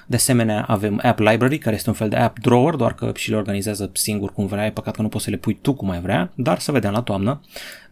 De 0.07 0.15
asemenea, 0.15 0.63
avem 0.67 0.99
App 1.03 1.19
Library, 1.19 1.57
care 1.57 1.75
este 1.75 1.89
un 1.89 1.95
fel 1.95 2.09
de 2.09 2.15
app 2.15 2.39
drawer, 2.39 2.75
doar 2.75 2.95
că 2.95 3.11
și 3.15 3.29
le 3.29 3.35
organizează 3.35 3.91
singur 3.93 4.33
cum 4.33 4.45
vrea, 4.45 4.65
e 4.65 4.71
păcat 4.71 4.95
că 4.95 5.01
nu 5.01 5.07
poți 5.07 5.23
să 5.23 5.29
le 5.29 5.37
pui 5.37 5.57
tu 5.61 5.73
cum 5.73 5.87
mai 5.87 5.99
vrea, 5.99 6.31
dar 6.35 6.59
să 6.59 6.71
vedem 6.71 6.91
la 6.91 7.01
toamnă. 7.01 7.41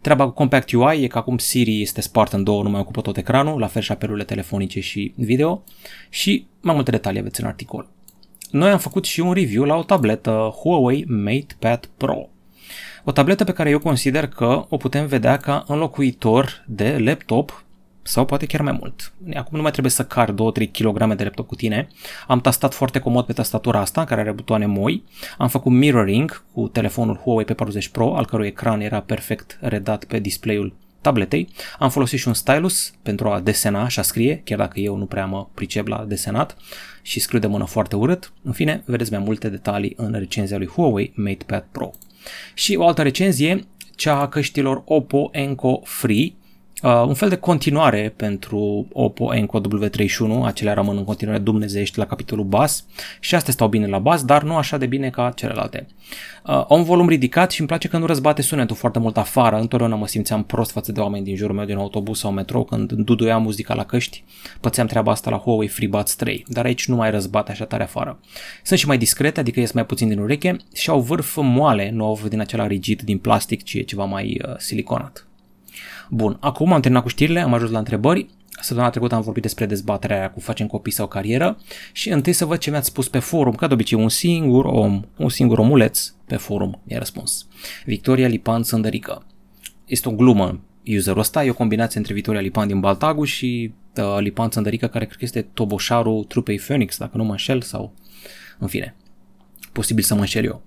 Treaba 0.00 0.24
cu 0.24 0.30
Compact 0.30 0.72
UI 0.72 1.02
e 1.02 1.06
că 1.06 1.18
acum 1.18 1.38
Siri 1.38 1.80
este 1.80 2.00
spart 2.00 2.32
în 2.32 2.44
două, 2.44 2.62
nu 2.62 2.70
mai 2.70 2.80
ocupă 2.80 3.00
tot 3.00 3.16
ecranul, 3.16 3.58
la 3.58 3.66
fel 3.66 3.82
și 3.82 3.92
apelurile 3.92 4.24
telefonice 4.24 4.80
și 4.80 5.12
video 5.16 5.64
și 6.08 6.46
mai 6.60 6.74
multe 6.74 6.90
detalii 6.90 7.20
aveți 7.20 7.40
în 7.40 7.46
articol 7.46 7.93
noi 8.54 8.70
am 8.70 8.78
făcut 8.78 9.04
și 9.04 9.20
un 9.20 9.32
review 9.32 9.64
la 9.64 9.74
o 9.74 9.82
tabletă 9.82 10.54
Huawei 10.62 11.04
MatePad 11.08 11.88
Pro. 11.96 12.28
O 13.04 13.12
tabletă 13.12 13.44
pe 13.44 13.52
care 13.52 13.70
eu 13.70 13.78
consider 13.78 14.26
că 14.26 14.64
o 14.68 14.76
putem 14.76 15.06
vedea 15.06 15.36
ca 15.36 15.64
înlocuitor 15.66 16.64
de 16.66 16.96
laptop 16.98 17.64
sau 18.02 18.24
poate 18.24 18.46
chiar 18.46 18.60
mai 18.60 18.76
mult. 18.80 19.12
Acum 19.34 19.56
nu 19.56 19.62
mai 19.62 19.70
trebuie 19.70 19.92
să 19.92 20.04
car 20.04 20.30
2-3 20.30 20.34
kg 20.72 21.14
de 21.14 21.24
laptop 21.24 21.46
cu 21.46 21.54
tine. 21.54 21.88
Am 22.26 22.40
tastat 22.40 22.74
foarte 22.74 22.98
comod 22.98 23.24
pe 23.24 23.32
tastatura 23.32 23.80
asta, 23.80 24.04
care 24.04 24.20
are 24.20 24.32
butoane 24.32 24.66
moi. 24.66 25.04
Am 25.38 25.48
făcut 25.48 25.72
mirroring 25.72 26.44
cu 26.52 26.68
telefonul 26.68 27.16
Huawei 27.16 27.44
P40 27.44 27.90
Pro, 27.92 28.16
al 28.16 28.26
cărui 28.26 28.46
ecran 28.46 28.80
era 28.80 29.00
perfect 29.00 29.58
redat 29.60 30.04
pe 30.04 30.18
displayul 30.18 30.74
tabletei. 31.04 31.48
Am 31.78 31.90
folosit 31.90 32.18
și 32.18 32.28
un 32.28 32.34
stylus 32.34 32.92
pentru 33.02 33.28
a 33.28 33.40
desena 33.40 33.88
și 33.88 33.98
a 33.98 34.02
scrie, 34.02 34.40
chiar 34.44 34.58
dacă 34.58 34.80
eu 34.80 34.96
nu 34.96 35.06
prea 35.06 35.26
mă 35.26 35.46
pricep 35.54 35.86
la 35.86 36.04
desenat 36.08 36.56
și 37.02 37.20
scriu 37.20 37.38
de 37.38 37.46
mână 37.46 37.64
foarte 37.64 37.96
urât. 37.96 38.32
În 38.42 38.52
fine, 38.52 38.82
vedeți 38.86 39.10
mai 39.12 39.20
multe 39.20 39.48
detalii 39.48 39.94
în 39.96 40.12
recenzia 40.12 40.56
lui 40.56 40.66
Huawei 40.66 41.12
MatePad 41.14 41.64
Pro. 41.72 41.90
Și 42.54 42.76
o 42.76 42.86
altă 42.86 43.02
recenzie, 43.02 43.64
cea 43.96 44.20
a 44.20 44.28
căștilor 44.28 44.82
Oppo 44.84 45.28
Enco 45.32 45.80
Free, 45.84 46.32
Uh, 46.82 47.04
un 47.06 47.14
fel 47.14 47.28
de 47.28 47.36
continuare 47.36 48.12
pentru 48.16 48.88
Oppo 48.92 49.34
Enco 49.34 49.60
W31, 49.60 50.44
acelea 50.44 50.74
rămân 50.74 50.96
în 50.96 51.04
continuare 51.04 51.38
dumnezeiești 51.38 51.98
la 51.98 52.06
capitolul 52.06 52.44
bas 52.44 52.84
și 53.20 53.34
astea 53.34 53.52
stau 53.52 53.68
bine 53.68 53.86
la 53.86 53.98
bas, 53.98 54.24
dar 54.24 54.42
nu 54.42 54.56
așa 54.56 54.76
de 54.76 54.86
bine 54.86 55.10
ca 55.10 55.32
celelalte. 55.36 55.86
Uh, 56.46 56.52
au 56.52 56.76
un 56.76 56.84
volum 56.84 57.08
ridicat 57.08 57.50
și 57.50 57.58
îmi 57.60 57.68
place 57.68 57.88
că 57.88 57.98
nu 57.98 58.06
răzbate 58.06 58.42
sunetul 58.42 58.76
foarte 58.76 58.98
mult 58.98 59.16
afară, 59.16 59.56
întotdeauna 59.56 59.96
mă 59.96 60.06
simțeam 60.06 60.44
prost 60.44 60.70
față 60.70 60.92
de 60.92 61.00
oameni 61.00 61.24
din 61.24 61.36
jurul 61.36 61.54
meu 61.54 61.64
din 61.64 61.76
autobuz 61.76 62.18
sau 62.18 62.32
metro 62.32 62.64
când 62.64 62.92
duduiam 62.92 63.42
muzica 63.42 63.74
la 63.74 63.84
căști, 63.84 64.24
pățeam 64.60 64.86
treaba 64.86 65.10
asta 65.10 65.30
la 65.30 65.38
Huawei 65.38 65.68
FreeBuds 65.68 66.14
3, 66.14 66.44
dar 66.48 66.64
aici 66.64 66.88
nu 66.88 66.96
mai 66.96 67.10
răzbate 67.10 67.50
așa 67.50 67.64
tare 67.64 67.82
afară. 67.82 68.18
Sunt 68.62 68.78
și 68.78 68.86
mai 68.86 68.98
discrete, 68.98 69.40
adică 69.40 69.60
ies 69.60 69.72
mai 69.72 69.86
puțin 69.86 70.08
din 70.08 70.18
ureche 70.18 70.56
și 70.74 70.90
au 70.90 71.00
vârf 71.00 71.36
moale, 71.36 71.90
nu 71.90 72.04
au 72.04 72.20
din 72.28 72.40
acela 72.40 72.66
rigid 72.66 73.02
din 73.02 73.18
plastic, 73.18 73.62
ci 73.62 73.74
e 73.74 73.82
ceva 73.82 74.04
mai 74.04 74.40
uh, 74.48 74.54
siliconat. 74.58 75.26
Bun, 76.10 76.36
acum 76.40 76.72
am 76.72 76.80
terminat 76.80 77.02
cu 77.02 77.08
știrile, 77.08 77.40
am 77.40 77.54
ajuns 77.54 77.70
la 77.70 77.78
întrebări. 77.78 78.26
Săptămâna 78.50 78.90
trecută 78.90 79.14
am 79.14 79.20
vorbit 79.20 79.42
despre 79.42 79.66
dezbaterea 79.66 80.16
aia 80.18 80.30
cu 80.30 80.40
facem 80.40 80.66
copii 80.66 80.92
sau 80.92 81.06
carieră 81.06 81.58
și 81.92 82.10
întâi 82.10 82.32
să 82.32 82.44
văd 82.44 82.58
ce 82.58 82.70
mi-ați 82.70 82.86
spus 82.86 83.08
pe 83.08 83.18
forum. 83.18 83.54
Ca 83.54 83.66
de 83.66 83.74
obicei, 83.74 84.00
un 84.00 84.08
singur 84.08 84.64
om, 84.64 85.02
un 85.16 85.28
singur 85.28 85.58
omuleț 85.58 86.12
pe 86.26 86.36
forum 86.36 86.80
mi-a 86.84 86.98
răspuns. 86.98 87.46
Victoria 87.84 88.26
Lipan 88.26 88.62
Sândărică. 88.62 89.26
Este 89.84 90.08
o 90.08 90.12
glumă 90.12 90.60
userul 90.92 91.18
ăsta, 91.18 91.44
e 91.44 91.50
o 91.50 91.54
combinație 91.54 91.98
între 91.98 92.14
Victoria 92.14 92.40
Lipan 92.40 92.66
din 92.66 92.80
Baltagu 92.80 93.24
și 93.24 93.72
uh, 93.96 94.16
Lipan 94.18 94.50
Sândărică, 94.50 94.86
care 94.86 95.04
cred 95.04 95.18
că 95.18 95.24
este 95.24 95.42
toboșarul 95.42 96.24
trupei 96.24 96.58
Phoenix, 96.58 96.98
dacă 96.98 97.16
nu 97.16 97.24
mă 97.24 97.30
înșel, 97.30 97.60
sau 97.60 97.92
în 98.58 98.68
fine. 98.68 98.94
Posibil 99.72 100.04
să 100.04 100.14
mă 100.14 100.20
înșel 100.20 100.44
eu. 100.44 100.62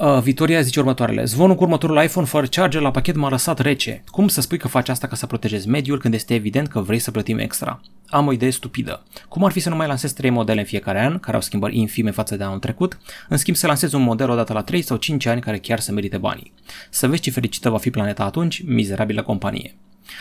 Uh, 0.00 0.18
Vitoria 0.22 0.60
zice 0.60 0.78
următoarele. 0.78 1.24
Zvonul 1.24 1.56
cu 1.56 1.62
următorul 1.62 2.02
iPhone 2.02 2.26
fără 2.26 2.46
charger 2.46 2.80
la 2.80 2.90
pachet 2.90 3.16
m-a 3.16 3.28
lăsat 3.28 3.58
rece. 3.58 4.02
Cum 4.06 4.28
să 4.28 4.40
spui 4.40 4.58
că 4.58 4.68
faci 4.68 4.88
asta 4.88 5.06
ca 5.06 5.16
să 5.16 5.26
protejezi 5.26 5.68
mediul 5.68 5.98
când 5.98 6.14
este 6.14 6.34
evident 6.34 6.68
că 6.68 6.80
vrei 6.80 6.98
să 6.98 7.10
plătim 7.10 7.38
extra? 7.38 7.80
Am 8.06 8.26
o 8.26 8.32
idee 8.32 8.50
stupidă. 8.50 9.02
Cum 9.28 9.44
ar 9.44 9.52
fi 9.52 9.60
să 9.60 9.68
nu 9.68 9.76
mai 9.76 9.86
lansezi 9.86 10.14
3 10.14 10.30
modele 10.30 10.60
în 10.60 10.66
fiecare 10.66 11.00
an, 11.00 11.18
care 11.18 11.36
au 11.36 11.42
schimbări 11.42 11.78
infime 11.78 12.10
față 12.10 12.36
de 12.36 12.44
anul 12.44 12.58
trecut, 12.58 12.98
în 13.28 13.36
schimb 13.36 13.56
să 13.56 13.66
lansezi 13.66 13.94
un 13.94 14.02
model 14.02 14.30
odată 14.30 14.52
la 14.52 14.62
3 14.62 14.82
sau 14.82 14.96
5 14.96 15.26
ani 15.26 15.40
care 15.40 15.58
chiar 15.58 15.80
să 15.80 15.92
merite 15.92 16.16
banii? 16.16 16.52
Să 16.90 17.08
vezi 17.08 17.20
ce 17.20 17.30
fericită 17.30 17.70
va 17.70 17.78
fi 17.78 17.90
planeta 17.90 18.24
atunci, 18.24 18.62
mizerabilă 18.66 19.22
companie. 19.22 19.74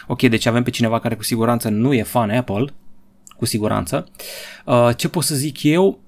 Ok, 0.07 0.21
deci 0.21 0.45
avem 0.45 0.63
pe 0.63 0.69
cineva 0.69 0.99
care 0.99 1.15
cu 1.15 1.23
siguranță 1.23 1.69
nu 1.69 1.93
e 1.93 2.03
fan 2.03 2.29
Apple, 2.29 2.65
cu 3.37 3.45
siguranță. 3.45 4.07
Uh, 4.65 4.89
ce 4.95 5.09
pot 5.09 5.23
să 5.23 5.35
zic 5.35 5.63
eu 5.63 5.99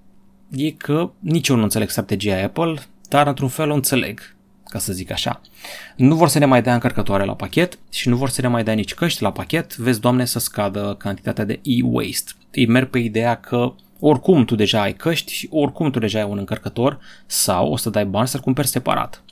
e 0.52 0.72
că 0.72 1.12
nici 1.20 1.48
eu 1.48 1.56
nu 1.56 1.64
înțeleg 1.64 1.90
strategia 1.90 2.44
Apple, 2.44 2.80
dar 3.10 3.28
într-un 3.28 3.48
fel 3.48 3.70
o 3.70 3.74
înțeleg, 3.74 4.36
ca 4.66 4.80
să 4.80 4.94
zic 4.94 5.12
așa. 5.12 5.42
Nu 5.96 6.16
vor 6.16 6.28
să 6.28 6.40
ne 6.40 6.46
mai 6.46 6.62
dea 6.62 6.74
încărcătoare 6.74 7.26
la 7.26 7.36
pachet 7.36 7.80
și 7.90 8.10
nu 8.10 8.16
vor 8.16 8.30
să 8.30 8.42
ne 8.42 8.48
mai 8.48 8.64
dea 8.64 8.74
nici 8.74 8.94
căști 8.94 9.22
la 9.22 9.32
pachet, 9.32 9.76
vezi, 9.76 10.00
Doamne, 10.00 10.26
să 10.26 10.40
scadă 10.40 10.96
cantitatea 11.00 11.44
de 11.44 11.60
e-waste. 11.64 12.32
Îi 12.52 12.68
merg 12.68 12.90
pe 12.90 13.00
ideea 13.00 13.36
că 13.36 13.74
oricum 14.00 14.46
tu 14.46 14.56
deja 14.56 14.82
ai 14.82 14.94
căști 14.94 15.34
și 15.34 15.48
oricum 15.52 15.92
tu 15.92 16.00
deja 16.00 16.20
ai 16.20 16.30
un 16.30 16.38
încărcător 16.38 17.00
sau 17.26 17.72
o 17.72 17.78
să 17.78 17.90
dai 17.90 18.06
bani 18.06 18.28
să-l 18.28 18.40
cumperi 18.40 18.68
separat. 18.68 19.24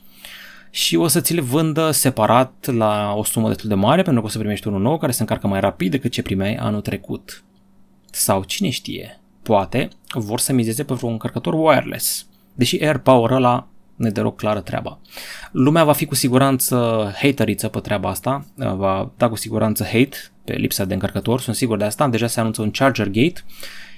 Și 0.70 0.96
o 0.96 1.06
să 1.06 1.20
ți 1.20 1.34
le 1.34 1.40
vândă 1.40 1.90
separat 1.90 2.66
la 2.66 3.14
o 3.16 3.24
sumă 3.24 3.48
destul 3.48 3.68
de 3.68 3.74
mare 3.74 4.02
pentru 4.02 4.20
că 4.20 4.26
o 4.26 4.30
să 4.30 4.38
primești 4.38 4.68
unul 4.68 4.80
nou 4.80 4.98
care 4.98 5.12
se 5.12 5.22
încarcă 5.22 5.46
mai 5.46 5.60
rapid 5.60 5.90
decât 5.90 6.10
ce 6.10 6.22
primeai 6.22 6.54
anul 6.54 6.80
trecut. 6.80 7.44
Sau 8.10 8.44
cine 8.44 8.70
știe, 8.70 9.20
poate 9.42 9.88
vor 10.12 10.40
să 10.40 10.52
mizeze 10.52 10.84
pe 10.84 10.94
vreun 10.94 11.12
încărcător 11.12 11.54
wireless 11.54 12.26
Deși 12.58 12.84
AirPower 12.84 13.30
ăla 13.30 13.66
ne 13.96 14.10
deloc 14.10 14.36
clară 14.36 14.60
treaba. 14.60 14.98
Lumea 15.52 15.84
va 15.84 15.92
fi 15.92 16.04
cu 16.04 16.14
siguranță 16.14 17.08
hateriță 17.20 17.68
pe 17.68 17.78
treaba 17.78 18.08
asta, 18.08 18.44
va 18.54 19.10
da 19.16 19.28
cu 19.28 19.36
siguranță 19.36 19.84
hate 19.84 20.16
pe 20.44 20.52
lipsa 20.52 20.84
de 20.84 20.94
încărcător, 20.94 21.40
sunt 21.40 21.56
sigur 21.56 21.76
de 21.76 21.84
asta, 21.84 22.08
deja 22.08 22.26
se 22.26 22.40
anunță 22.40 22.62
un 22.62 22.70
charger 22.70 23.06
gate 23.06 23.40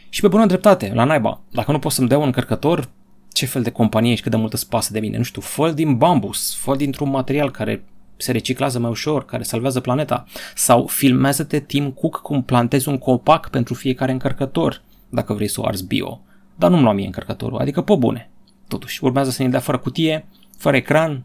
și 0.09 0.21
pe 0.21 0.29
bună 0.29 0.47
dreptate, 0.47 0.93
la 0.95 1.05
naiba. 1.05 1.41
Dacă 1.51 1.73
nu 1.73 1.79
pot 1.79 1.93
să-mi 1.93 2.09
dea 2.09 2.19
un 2.19 2.25
încărcător, 2.25 2.89
ce 3.33 3.47
fel 3.47 3.63
de 3.63 3.71
companie 3.71 4.15
și 4.15 4.23
cât 4.23 4.31
de 4.31 4.37
multă 4.37 4.57
spasă 4.57 4.93
de 4.93 5.01
mine, 5.01 5.17
nu 5.17 5.23
știu, 5.23 5.41
fă 5.41 5.71
din 5.71 5.97
bambus, 5.97 6.57
fă 6.57 6.77
dintr-un 6.77 7.11
material 7.11 7.51
care 7.51 7.85
se 8.17 8.33
reciclează 8.33 8.79
mai 8.79 8.91
ușor, 8.91 9.25
care 9.25 9.43
salvează 9.43 9.81
planeta. 9.81 10.25
Sau 10.55 10.87
filmează-te 10.87 11.61
Tim 11.61 11.91
Cook 11.91 12.21
cum 12.23 12.43
plantezi 12.43 12.89
un 12.89 12.99
copac 12.99 13.51
pentru 13.51 13.75
fiecare 13.75 14.13
încărcător, 14.13 14.83
dacă 15.09 15.33
vrei 15.33 15.49
să 15.49 15.61
o 15.61 15.67
arzi 15.67 15.87
bio. 15.87 16.21
Dar 16.57 16.71
nu-mi 16.71 16.83
lua 16.83 16.93
mie 16.93 17.07
încărcătorul, 17.07 17.59
adică 17.59 17.81
pe 17.81 17.95
bune. 17.95 18.31
Totuși, 18.71 19.05
urmează 19.05 19.31
să 19.31 19.43
ne 19.43 19.49
dea 19.49 19.61
fără 19.61 19.79
cutie, 19.79 20.27
fără 20.59 20.77
ecran. 20.77 21.25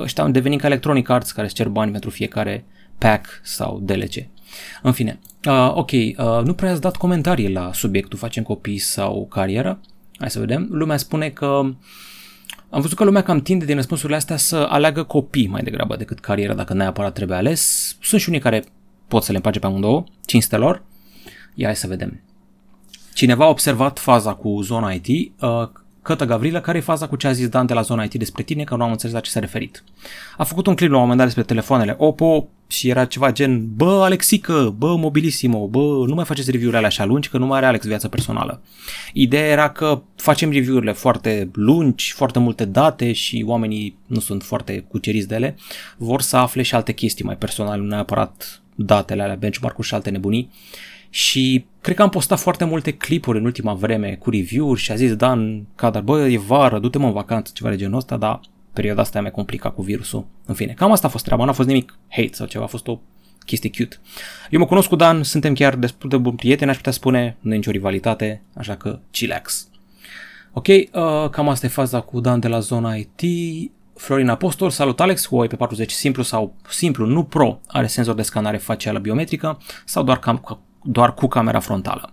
Ăștia 0.00 0.24
au 0.24 0.30
devenit 0.30 0.60
ca 0.60 0.66
Electronic 0.66 1.08
Arts 1.08 1.32
care 1.32 1.46
îți 1.46 1.54
cer 1.54 1.68
bani 1.68 1.90
pentru 1.90 2.10
fiecare 2.10 2.64
pack 2.98 3.40
sau 3.42 3.80
DLC. 3.82 4.14
În 4.82 4.92
fine, 4.92 5.18
uh, 5.48 5.72
ok, 5.74 5.90
uh, 5.90 6.14
nu 6.44 6.54
prea 6.54 6.70
ați 6.70 6.80
dat 6.80 6.96
comentarii 6.96 7.52
la 7.52 7.72
subiectul 7.72 8.18
facem 8.18 8.42
copii 8.42 8.78
sau 8.78 9.26
carieră. 9.26 9.80
Hai 10.18 10.30
să 10.30 10.38
vedem. 10.38 10.66
Lumea 10.70 10.96
spune 10.96 11.28
că 11.28 11.46
am 12.70 12.80
văzut 12.80 12.96
că 12.96 13.04
lumea 13.04 13.22
cam 13.22 13.40
tinde 13.40 13.64
din 13.64 13.74
răspunsurile 13.74 14.16
astea 14.16 14.36
să 14.36 14.66
aleagă 14.70 15.02
copii 15.02 15.46
mai 15.46 15.62
degrabă 15.62 15.96
decât 15.96 16.20
carieră 16.20 16.54
dacă 16.54 16.74
neapărat 16.74 17.12
trebuie 17.12 17.36
ales. 17.36 17.96
Sunt 18.00 18.20
și 18.20 18.28
unii 18.28 18.40
care 18.40 18.64
pot 19.08 19.22
să 19.22 19.30
le 19.30 19.36
împace 19.36 19.58
pe 19.58 19.66
amândouă, 19.66 20.04
cinstelor. 20.26 20.82
Ia 21.54 21.66
hai 21.66 21.76
să 21.76 21.86
vedem. 21.86 22.20
Cineva 23.14 23.44
a 23.44 23.48
observat 23.48 23.98
faza 23.98 24.34
cu 24.34 24.60
zona 24.62 24.90
IT, 24.90 25.06
uh, 25.40 25.68
Cătă 26.02 26.24
Gavrilă, 26.24 26.60
care 26.60 26.78
e 26.78 26.80
faza 26.80 27.08
cu 27.08 27.16
ce 27.16 27.26
a 27.26 27.32
zis 27.32 27.48
Dan 27.48 27.66
de 27.66 27.74
la 27.74 27.80
zona 27.80 28.02
IT 28.02 28.14
despre 28.14 28.42
tine, 28.42 28.64
că 28.64 28.76
nu 28.76 28.82
am 28.82 28.90
înțeles 28.90 29.14
la 29.14 29.20
ce 29.20 29.30
s-a 29.30 29.40
referit. 29.40 29.84
A 30.36 30.44
făcut 30.44 30.66
un 30.66 30.74
clip 30.74 30.90
la 30.90 30.94
un 30.94 31.00
moment 31.00 31.18
dat 31.18 31.26
despre 31.26 31.44
telefoanele 31.44 31.94
Oppo 31.98 32.48
și 32.66 32.88
era 32.88 33.04
ceva 33.04 33.32
gen, 33.32 33.74
bă, 33.74 34.00
Alexică, 34.04 34.74
bă, 34.78 34.96
Mobilissimo, 34.96 35.66
bă, 35.66 36.04
nu 36.06 36.14
mai 36.14 36.24
faceți 36.24 36.50
review-urile 36.50 36.76
alea 36.76 36.88
așa 36.88 37.04
lungi, 37.04 37.28
că 37.28 37.38
nu 37.38 37.46
mai 37.46 37.56
are 37.56 37.66
Alex 37.66 37.86
viața 37.86 38.08
personală. 38.08 38.62
Ideea 39.12 39.46
era 39.46 39.70
că 39.70 40.02
facem 40.16 40.50
review-urile 40.50 40.92
foarte 40.92 41.50
lungi, 41.52 42.12
foarte 42.12 42.38
multe 42.38 42.64
date 42.64 43.12
și 43.12 43.44
oamenii 43.46 43.98
nu 44.06 44.20
sunt 44.20 44.42
foarte 44.42 44.84
cuceriți 44.88 45.28
de 45.28 45.34
ele, 45.34 45.56
vor 45.96 46.20
să 46.20 46.36
afle 46.36 46.62
și 46.62 46.74
alte 46.74 46.92
chestii 46.92 47.24
mai 47.24 47.36
personale, 47.36 47.80
nu 47.80 47.86
neapărat 47.86 48.62
datele 48.74 49.22
alea, 49.22 49.34
benchmark-uri 49.34 49.86
și 49.86 49.94
alte 49.94 50.10
nebunii 50.10 50.50
și 51.10 51.66
cred 51.80 51.96
că 51.96 52.02
am 52.02 52.08
postat 52.08 52.38
foarte 52.38 52.64
multe 52.64 52.90
clipuri 52.90 53.38
în 53.38 53.44
ultima 53.44 53.74
vreme 53.74 54.14
cu 54.14 54.30
review-uri 54.30 54.80
și 54.80 54.92
a 54.92 54.94
zis 54.94 55.14
Dan 55.14 55.66
Cadar, 55.74 56.02
bă, 56.02 56.28
e 56.28 56.38
vară, 56.38 56.78
du-te 56.78 56.98
mă 56.98 57.06
în 57.06 57.12
vacanță, 57.12 57.52
ceva 57.54 57.70
de 57.70 57.76
genul 57.76 57.96
ăsta, 57.96 58.16
dar 58.16 58.40
perioada 58.72 59.00
asta 59.00 59.20
mi-a 59.20 59.30
complicat 59.30 59.74
cu 59.74 59.82
virusul. 59.82 60.26
În 60.46 60.54
fine, 60.54 60.72
cam 60.72 60.92
asta 60.92 61.06
a 61.06 61.10
fost 61.10 61.24
treaba, 61.24 61.44
n-a 61.44 61.52
fost 61.52 61.68
nimic 61.68 61.98
hate 62.08 62.32
sau 62.32 62.46
ceva, 62.46 62.64
a 62.64 62.66
fost 62.66 62.86
o 62.86 62.98
chestie 63.44 63.70
cute. 63.70 63.96
Eu 64.50 64.58
mă 64.58 64.66
cunosc 64.66 64.88
cu 64.88 64.96
Dan, 64.96 65.22
suntem 65.22 65.54
chiar 65.54 65.74
destul 65.74 66.08
de 66.08 66.16
buni 66.16 66.36
prieteni, 66.36 66.70
aș 66.70 66.76
putea 66.76 66.92
spune, 66.92 67.36
nu 67.40 67.52
e 67.52 67.56
nicio 67.56 67.70
rivalitate, 67.70 68.42
așa 68.54 68.76
că 68.76 68.98
chillax. 69.10 69.68
Ok, 70.52 70.66
uh, 70.66 71.28
cam 71.30 71.48
asta 71.48 71.66
e 71.66 71.68
faza 71.68 72.00
cu 72.00 72.20
Dan 72.20 72.40
de 72.40 72.48
la 72.48 72.58
zona 72.58 72.94
IT. 72.94 73.20
Florin 73.94 74.28
Apostol, 74.28 74.70
salut 74.70 75.00
Alex, 75.00 75.26
Huawei 75.26 75.48
pe 75.48 75.56
40 75.56 75.90
simplu 75.90 76.22
sau 76.22 76.54
simplu, 76.68 77.06
nu 77.06 77.24
Pro, 77.24 77.60
are 77.66 77.86
senzor 77.86 78.14
de 78.14 78.22
scanare 78.22 78.56
facială 78.56 78.98
biometrică 78.98 79.58
sau 79.84 80.02
doar, 80.02 80.18
cam, 80.18 80.66
doar 80.82 81.14
cu 81.14 81.26
camera 81.26 81.60
frontală. 81.60 82.12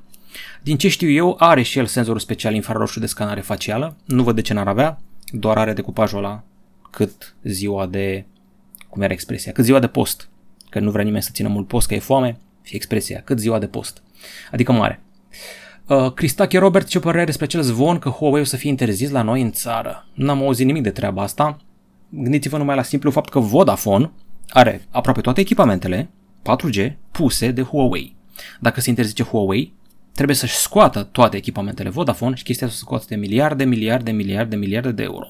Din 0.63 0.77
ce 0.77 0.87
știu 0.87 1.09
eu, 1.09 1.35
are 1.39 1.61
și 1.61 1.79
el 1.79 1.85
senzorul 1.85 2.19
special 2.19 2.53
infraroșu 2.53 2.99
de 2.99 3.05
scanare 3.05 3.41
facială, 3.41 3.95
nu 4.05 4.23
văd 4.23 4.35
de 4.35 4.41
ce 4.41 4.53
n-ar 4.53 4.67
avea, 4.67 4.99
doar 5.31 5.57
are 5.57 5.73
decupajul 5.73 6.17
ăla 6.17 6.43
cât 6.91 7.35
ziua 7.43 7.85
de, 7.85 8.25
cum 8.89 9.01
era 9.01 9.13
expresia, 9.13 9.51
cât 9.51 9.63
ziua 9.63 9.79
de 9.79 9.87
post, 9.87 10.29
că 10.69 10.79
nu 10.79 10.91
vrea 10.91 11.03
nimeni 11.03 11.23
să 11.23 11.29
țină 11.33 11.47
mult 11.47 11.67
post, 11.67 11.87
că 11.87 11.93
e 11.93 11.99
foame, 11.99 12.37
și 12.63 12.75
expresia, 12.75 13.21
cât 13.23 13.39
ziua 13.39 13.59
de 13.59 13.67
post, 13.67 14.03
adică 14.51 14.71
mare. 14.71 15.01
Uh, 15.87 16.13
Cristache 16.13 16.57
Robert, 16.57 16.87
ce 16.87 16.99
părere 16.99 17.25
despre 17.25 17.45
acel 17.45 17.61
zvon 17.61 17.99
că 17.99 18.09
Huawei 18.09 18.41
o 18.41 18.45
să 18.45 18.55
fie 18.55 18.69
interzis 18.69 19.09
la 19.09 19.21
noi 19.21 19.41
în 19.41 19.51
țară? 19.51 20.07
N-am 20.13 20.41
auzit 20.41 20.65
nimic 20.65 20.83
de 20.83 20.89
treaba 20.89 21.21
asta. 21.21 21.57
Gândiți-vă 22.09 22.57
numai 22.57 22.75
la 22.75 22.81
simplu 22.81 23.11
fapt 23.11 23.29
că 23.29 23.39
Vodafone 23.39 24.11
are 24.49 24.81
aproape 24.91 25.21
toate 25.21 25.41
echipamentele 25.41 26.09
4G 26.41 26.91
puse 27.11 27.51
de 27.51 27.61
Huawei. 27.61 28.16
Dacă 28.59 28.81
se 28.81 28.89
interzice 28.89 29.23
Huawei, 29.23 29.73
trebuie 30.13 30.35
să-și 30.35 30.55
scoată 30.55 31.03
toate 31.03 31.37
echipamentele 31.37 31.89
Vodafone 31.89 32.35
și 32.35 32.43
chestia 32.43 32.67
să 32.67 32.75
scoată 32.75 33.05
de 33.07 33.15
miliarde, 33.15 33.63
miliarde, 33.63 34.11
miliarde, 34.11 34.55
miliarde 34.55 34.91
de 34.91 35.03
euro. 35.03 35.27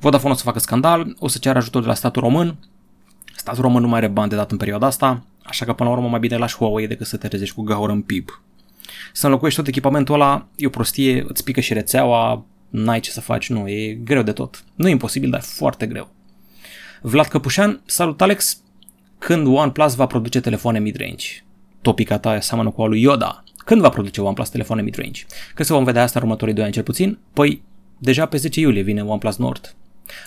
Vodafone 0.00 0.32
o 0.32 0.36
să 0.36 0.42
facă 0.42 0.58
scandal, 0.58 1.16
o 1.18 1.28
să 1.28 1.38
ceară 1.38 1.58
ajutor 1.58 1.82
de 1.82 1.88
la 1.88 1.94
statul 1.94 2.22
român. 2.22 2.56
Statul 3.36 3.62
român 3.62 3.82
nu 3.82 3.88
mai 3.88 3.98
are 3.98 4.08
bani 4.08 4.30
de 4.30 4.36
dat 4.36 4.50
în 4.50 4.56
perioada 4.56 4.86
asta, 4.86 5.24
așa 5.42 5.64
că 5.64 5.72
până 5.72 5.88
la 5.88 5.94
urmă 5.94 6.08
mai 6.08 6.18
bine 6.18 6.36
lași 6.36 6.56
Huawei 6.56 6.86
decât 6.86 7.06
să 7.06 7.16
te 7.16 7.28
trezești 7.28 7.54
cu 7.54 7.62
gaură 7.62 7.92
în 7.92 8.02
PIB. 8.02 8.28
Să 9.12 9.26
înlocuiești 9.26 9.58
tot 9.58 9.68
echipamentul 9.68 10.14
ăla 10.14 10.46
e 10.56 10.66
o 10.66 10.70
prostie, 10.70 11.24
îți 11.28 11.44
pică 11.44 11.60
și 11.60 11.72
rețeaua, 11.72 12.46
n-ai 12.68 13.00
ce 13.00 13.10
să 13.10 13.20
faci, 13.20 13.48
nu, 13.50 13.68
e 13.68 13.98
greu 14.04 14.22
de 14.22 14.32
tot. 14.32 14.64
Nu 14.74 14.88
e 14.88 14.90
imposibil, 14.90 15.30
dar 15.30 15.40
e 15.40 15.46
foarte 15.46 15.86
greu. 15.86 16.08
Vlad 17.00 17.26
Căpușan, 17.26 17.82
salut 17.84 18.20
Alex, 18.20 18.60
când 19.18 19.46
OnePlus 19.46 19.94
va 19.94 20.06
produce 20.06 20.40
telefoane 20.40 20.78
mid-range? 20.78 21.44
Topica 21.82 22.18
ta 22.18 22.40
seamănă 22.40 22.70
cu 22.70 22.82
a 22.82 22.86
lui 22.86 23.00
Yoda. 23.00 23.44
Când 23.64 23.80
va 23.80 23.88
produce 23.88 24.20
OnePlus 24.20 24.48
telefoane 24.48 24.82
mid-range? 24.82 25.26
Că 25.54 25.62
să 25.62 25.72
vom 25.72 25.84
vedea 25.84 26.02
asta 26.02 26.18
în 26.18 26.24
următorii 26.24 26.54
2 26.54 26.64
ani 26.64 26.72
cel 26.72 26.82
puțin? 26.82 27.18
Păi, 27.32 27.62
deja 27.98 28.26
pe 28.26 28.36
10 28.36 28.60
iulie 28.60 28.82
vine 28.82 29.02
OnePlus 29.02 29.36
Nord. 29.36 29.74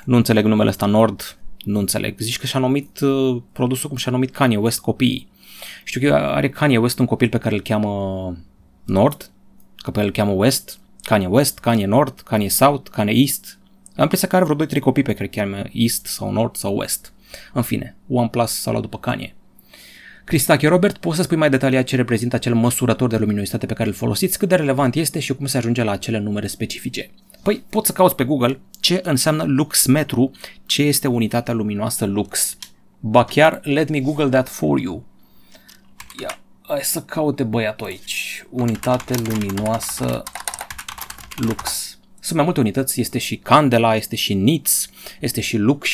Nu 0.05 0.15
înțeleg 0.15 0.45
numele 0.45 0.69
ăsta 0.69 0.85
Nord, 0.85 1.37
nu 1.63 1.79
înțeleg. 1.79 2.19
Zici 2.19 2.39
că 2.39 2.45
și-a 2.45 2.59
numit 2.59 2.99
uh, 2.99 3.41
produsul 3.51 3.89
cum 3.89 3.97
și-a 3.97 4.11
numit 4.11 4.31
Kanye 4.31 4.57
West 4.57 4.79
copiii. 4.79 5.27
Știu 5.83 6.09
că 6.09 6.15
are 6.15 6.49
Kanye 6.49 6.77
West 6.77 6.99
un 6.99 7.05
copil 7.05 7.29
pe 7.29 7.37
care 7.37 7.55
îl 7.55 7.61
cheamă 7.61 8.37
Nord, 8.85 9.31
că 9.77 9.91
pe 9.91 9.99
el 9.99 10.05
îl 10.05 10.11
cheamă 10.11 10.31
West, 10.31 10.79
Kanye 11.01 11.27
West, 11.27 11.59
Kanye 11.59 11.85
Nord, 11.85 12.19
Kanye 12.19 12.49
South, 12.49 12.89
Kanye 12.89 13.13
East. 13.13 13.59
Am 13.95 14.01
impresia 14.03 14.27
că 14.27 14.35
are 14.35 14.45
vreo 14.45 14.65
2-3 14.65 14.79
copii 14.79 15.03
pe 15.03 15.13
care 15.13 15.23
îl 15.23 15.29
cheamă 15.29 15.63
East 15.71 16.05
sau 16.05 16.31
Nord 16.31 16.55
sau 16.55 16.77
West. 16.77 17.13
În 17.53 17.61
fine, 17.61 17.95
OnePlus 18.09 18.51
s-a 18.51 18.71
luat 18.71 18.83
după 18.83 18.97
Kanye. 18.97 19.35
Cristache 20.25 20.67
Robert, 20.67 20.97
poți 20.97 21.15
să 21.15 21.23
spui 21.23 21.37
mai 21.37 21.49
detaliat 21.49 21.85
ce 21.85 21.95
reprezintă 21.95 22.35
acel 22.35 22.53
măsurător 22.53 23.09
de 23.09 23.17
luminositate 23.17 23.65
pe 23.65 23.73
care 23.73 23.89
îl 23.89 23.95
folosiți, 23.95 24.37
cât 24.37 24.49
de 24.49 24.55
relevant 24.55 24.95
este 24.95 25.19
și 25.19 25.33
cum 25.33 25.45
se 25.45 25.57
ajunge 25.57 25.83
la 25.83 25.91
acele 25.91 26.19
numere 26.19 26.47
specifice? 26.47 27.09
Păi 27.43 27.63
poți 27.69 27.87
să 27.87 27.93
cauți 27.93 28.15
pe 28.15 28.23
Google 28.23 28.59
ce 28.79 29.01
înseamnă 29.03 29.43
luxmetru, 29.43 30.31
ce 30.65 30.83
este 30.83 31.07
unitatea 31.07 31.53
luminoasă 31.53 32.05
lux. 32.05 32.57
Ba 32.99 33.23
chiar, 33.23 33.59
let 33.63 33.89
me 33.89 33.99
Google 33.99 34.29
that 34.29 34.47
for 34.47 34.79
you. 34.79 35.03
Ia, 36.21 36.39
hai 36.61 36.81
să 36.81 37.01
caute 37.01 37.43
băiatul 37.43 37.85
aici. 37.85 38.45
Unitate 38.49 39.15
luminoasă 39.17 40.23
lux. 41.35 41.89
Sunt 42.19 42.35
mai 42.35 42.43
multe 42.43 42.59
unități, 42.59 43.01
este 43.01 43.17
și 43.17 43.37
candela, 43.37 43.95
este 43.95 44.15
și 44.15 44.33
nits, 44.33 44.89
este 45.19 45.41
și 45.41 45.57
lux 45.57 45.89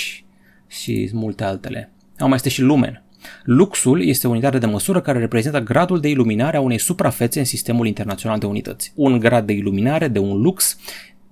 și 0.68 1.10
multe 1.14 1.44
altele. 1.44 1.92
Am 2.18 2.28
mai 2.28 2.36
este 2.36 2.50
și 2.50 2.62
lumen. 2.62 3.04
Luxul 3.44 4.04
este 4.04 4.28
o 4.28 4.30
unitate 4.30 4.58
de 4.58 4.66
măsură 4.66 5.02
care 5.02 5.20
reprezintă 5.20 5.60
gradul 5.60 6.00
de 6.00 6.10
iluminare 6.10 6.58
a 6.58 6.62
unei 6.62 6.80
suprafețe 6.80 7.40
în 7.40 7.46
sistemul 7.46 7.88
internațional 7.88 8.40
de 8.40 8.46
unități. 8.46 8.92
Un 8.96 9.20
grad 9.20 9.46
de 9.46 9.54
iluminare 9.54 10.08
de 10.08 10.20
un 10.20 10.42
lux 10.42 10.78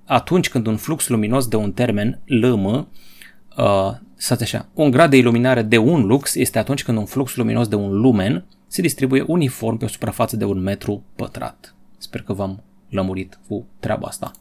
atunci 0.05 0.50
când 0.50 0.67
un 0.67 0.77
flux 0.77 1.08
luminos 1.08 1.48
de 1.48 1.55
un 1.55 1.72
termen 1.72 2.19
LM 2.25 2.65
uh, 2.65 3.93
așa, 4.39 4.69
un 4.73 4.91
grad 4.91 5.10
de 5.10 5.17
iluminare 5.17 5.62
de 5.62 5.78
un 5.78 6.06
lux 6.06 6.36
este 6.36 6.60
atunci 6.60 6.84
când 6.84 6.97
un 6.97 7.06
flux 7.06 7.36
luminos 7.36 7.67
de 7.67 7.75
un 7.75 7.99
lumen 7.99 8.45
se 8.67 8.82
distribuie 8.82 9.23
uniform 9.28 9.78
pe 9.78 9.86
o 9.86 9.88
suprafață 9.88 10.36
de 10.36 10.45
un 10.45 10.60
metru 10.60 11.04
pătrat. 11.15 11.75
Sper 11.97 12.21
că 12.21 12.34
v-am 12.34 12.63
lămurit 12.89 13.39
cu 13.47 13.67
treaba 13.80 14.08
asta. 14.08 14.32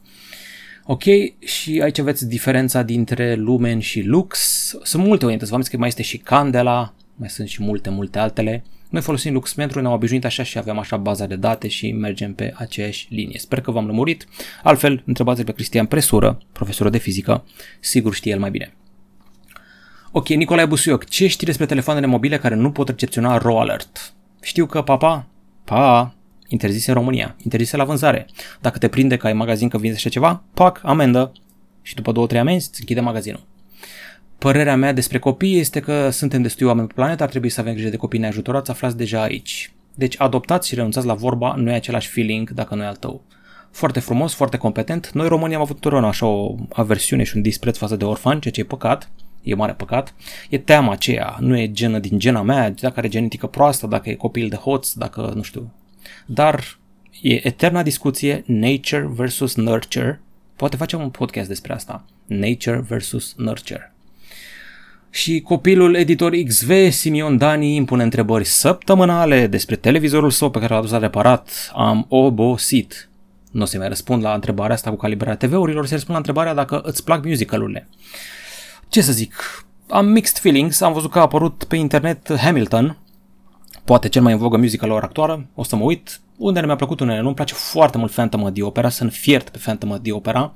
Ok, 0.85 1.03
și 1.39 1.79
aici 1.83 1.99
aveți 1.99 2.27
diferența 2.27 2.81
dintre 2.81 3.35
lumen 3.35 3.79
și 3.79 4.01
lux. 4.01 4.39
Sunt 4.83 5.05
multe 5.05 5.25
unități, 5.25 5.51
v-am 5.51 5.61
zis 5.61 5.69
că 5.69 5.77
mai 5.77 5.87
este 5.87 6.01
și 6.01 6.17
candela, 6.17 6.93
mai 7.19 7.29
sunt 7.29 7.47
și 7.47 7.63
multe, 7.63 7.89
multe 7.89 8.19
altele. 8.19 8.63
Noi 8.89 9.01
folosim 9.01 9.33
LuxMetro, 9.33 9.81
ne-am 9.81 9.93
obișnuit 9.93 10.25
așa 10.25 10.43
și 10.43 10.57
avem 10.57 10.79
așa 10.79 10.97
baza 10.97 11.25
de 11.25 11.35
date 11.35 11.67
și 11.67 11.91
mergem 11.91 12.33
pe 12.33 12.53
aceeași 12.55 13.07
linie. 13.09 13.39
Sper 13.39 13.61
că 13.61 13.71
v-am 13.71 13.85
lămurit. 13.85 14.27
Altfel, 14.63 15.03
întrebați 15.05 15.43
pe 15.43 15.51
Cristian 15.51 15.85
Presură, 15.85 16.37
profesorul 16.51 16.91
de 16.91 16.97
fizică, 16.97 17.45
sigur 17.79 18.13
știe 18.13 18.31
el 18.31 18.39
mai 18.39 18.49
bine. 18.49 18.73
Ok, 20.11 20.27
Nicolae 20.27 20.65
Busuioc, 20.65 21.05
ce 21.05 21.27
știi 21.27 21.45
despre 21.45 21.65
telefoanele 21.65 22.05
mobile 22.05 22.37
care 22.37 22.55
nu 22.55 22.71
pot 22.71 22.87
recepționa 22.87 23.37
RAW 23.37 23.59
alert? 23.59 24.13
Știu 24.41 24.65
că 24.65 24.81
papa, 24.81 25.27
pa, 25.63 26.15
interzise 26.47 26.89
în 26.89 26.97
România, 26.97 27.35
interzise 27.43 27.77
la 27.77 27.83
vânzare. 27.83 28.25
Dacă 28.61 28.77
te 28.77 28.87
prinde 28.87 29.17
că 29.17 29.27
ai 29.27 29.33
magazin 29.33 29.69
că 29.69 29.77
vinzi 29.77 29.97
așa 29.97 30.09
ceva, 30.09 30.43
pac, 30.53 30.79
amendă. 30.83 31.31
Și 31.81 31.95
după 31.95 32.11
două, 32.11 32.27
trei 32.27 32.39
amenzi, 32.39 32.67
îți 32.69 32.79
închide 32.79 32.99
magazinul. 32.99 33.48
Părerea 34.39 34.75
mea 34.75 34.93
despre 34.93 35.19
copii 35.19 35.59
este 35.59 35.79
că 35.79 36.09
suntem 36.09 36.41
destui 36.41 36.65
oameni 36.65 36.87
pe 36.87 36.93
planetă, 36.93 37.23
ar 37.23 37.29
trebui 37.29 37.49
să 37.49 37.59
avem 37.59 37.73
grijă 37.73 37.89
de 37.89 37.97
copii 37.97 38.19
neajutorați 38.19 38.71
aflați 38.71 38.97
deja 38.97 39.21
aici. 39.21 39.71
Deci 39.95 40.15
adoptați 40.17 40.67
și 40.67 40.75
renunțați 40.75 41.05
la 41.05 41.13
vorba, 41.13 41.53
nu 41.55 41.69
e 41.69 41.73
același 41.73 42.07
feeling 42.07 42.49
dacă 42.49 42.75
nu 42.75 42.83
e 42.83 42.85
al 42.85 42.95
tău. 42.95 43.23
Foarte 43.71 43.99
frumos, 43.99 44.33
foarte 44.33 44.57
competent. 44.57 45.11
Noi 45.11 45.27
românii 45.27 45.55
am 45.55 45.61
avut 45.61 45.75
întotdeauna 45.75 46.07
așa 46.07 46.25
o 46.25 46.55
aversiune 46.73 47.23
și 47.23 47.35
un 47.35 47.41
dispreț 47.41 47.77
față 47.77 47.95
de 47.95 48.05
orfani, 48.05 48.41
ceea 48.41 48.53
ce 48.53 48.59
e 48.59 48.63
păcat, 48.63 49.09
e 49.43 49.55
mare 49.55 49.73
păcat. 49.73 50.13
E 50.49 50.57
teama 50.57 50.91
aceea, 50.91 51.37
nu 51.39 51.57
e 51.57 51.71
genă 51.71 51.99
din 51.99 52.19
gena 52.19 52.41
mea, 52.41 52.69
dacă 52.69 52.93
are 52.97 53.07
genetică 53.07 53.47
proastă, 53.47 53.87
dacă 53.87 54.09
e 54.09 54.13
copil 54.13 54.49
de 54.49 54.55
hoț, 54.55 54.91
dacă 54.93 55.31
nu 55.35 55.41
știu. 55.41 55.71
Dar 56.25 56.79
e 57.21 57.47
eterna 57.47 57.83
discuție 57.83 58.43
nature 58.45 59.09
versus 59.13 59.55
nurture. 59.55 60.21
Poate 60.55 60.75
facem 60.75 61.01
un 61.01 61.09
podcast 61.09 61.47
despre 61.47 61.73
asta. 61.73 62.05
Nature 62.25 62.85
versus 62.87 63.33
nurture. 63.37 63.88
Și 65.09 65.41
copilul 65.41 65.95
editor 65.95 66.31
XV, 66.47 66.91
Simion 66.91 67.37
Dani, 67.37 67.75
impune 67.75 68.03
întrebări 68.03 68.45
săptămânale 68.45 69.47
despre 69.47 69.75
televizorul 69.75 70.31
său 70.31 70.49
pe 70.49 70.59
care 70.59 70.73
l-a 70.73 70.81
dus 70.81 70.91
la 70.91 70.97
reparat. 70.97 71.71
Am 71.75 72.05
obosit. 72.09 73.09
Nu 73.51 73.61
o 73.61 73.65
să 73.65 73.77
mai 73.77 73.87
răspund 73.87 74.23
la 74.23 74.33
întrebarea 74.33 74.75
asta 74.75 74.89
cu 74.89 74.95
calibrarea 74.95 75.47
TV-urilor, 75.47 75.85
să 75.85 75.93
răspund 75.93 76.11
la 76.11 76.17
întrebarea 76.17 76.53
dacă 76.53 76.81
îți 76.83 77.03
plac 77.03 77.25
musicalurile. 77.25 77.89
Ce 78.87 79.01
să 79.01 79.11
zic, 79.11 79.65
am 79.87 80.05
mixed 80.05 80.37
feelings, 80.37 80.81
am 80.81 80.93
văzut 80.93 81.11
că 81.11 81.19
a 81.19 81.21
apărut 81.21 81.63
pe 81.63 81.75
internet 81.75 82.33
Hamilton, 82.37 82.97
poate 83.83 84.09
cel 84.09 84.21
mai 84.21 84.33
în 84.33 84.39
vogă 84.39 84.57
musical 84.57 84.91
ora 84.91 85.05
actuală, 85.05 85.45
o 85.55 85.63
să 85.63 85.75
mă 85.75 85.83
uit, 85.83 86.19
unde 86.37 86.61
mi-a 86.61 86.75
plăcut 86.75 86.99
unele, 86.99 87.21
nu-mi 87.21 87.35
place 87.35 87.53
foarte 87.53 87.97
mult 87.97 88.11
Phantom 88.11 88.41
of 88.41 88.53
the 88.53 88.63
Opera, 88.63 88.89
sunt 88.89 89.13
fiert 89.13 89.49
pe 89.49 89.57
Phantom 89.57 89.89
of 89.89 89.99
the 90.01 90.11
Opera, 90.11 90.53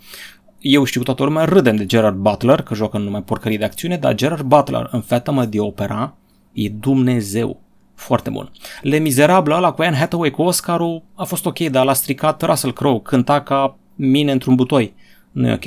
eu 0.66 0.84
știu 0.84 1.04
toată 1.04 1.24
lumea 1.24 1.46
râdem 1.46 1.76
de 1.76 1.86
Gerard 1.86 2.16
Butler, 2.16 2.62
că 2.62 2.74
joacă 2.74 2.98
numai 2.98 3.24
porcării 3.24 3.58
de 3.58 3.64
acțiune, 3.64 3.98
dar 3.98 4.16
Gerard 4.16 4.46
Butler 4.46 4.88
în 4.92 5.02
Fata 5.02 5.46
de 5.46 5.60
opera 5.60 6.16
e 6.54 6.70
Dumnezeu. 6.70 7.62
Foarte 7.96 8.30
bun. 8.30 8.52
Le 8.82 8.98
Miserable 8.98 9.54
ăla 9.54 9.72
cu 9.72 9.82
Anne 9.82 9.98
Hathaway 9.98 10.32
cu 10.32 10.42
Oscarul 10.42 11.04
a 11.16 11.24
fost 11.24 11.46
ok, 11.46 11.60
dar 11.60 11.86
l-a 11.86 11.94
stricat 11.94 12.42
Russell 12.42 12.74
Crowe, 12.74 13.00
cânta 13.04 13.42
ca 13.42 13.78
mine 13.96 14.32
într-un 14.32 14.56
butoi. 14.56 14.94
Nu 15.32 15.48
e 15.48 15.54
ok. 15.54 15.66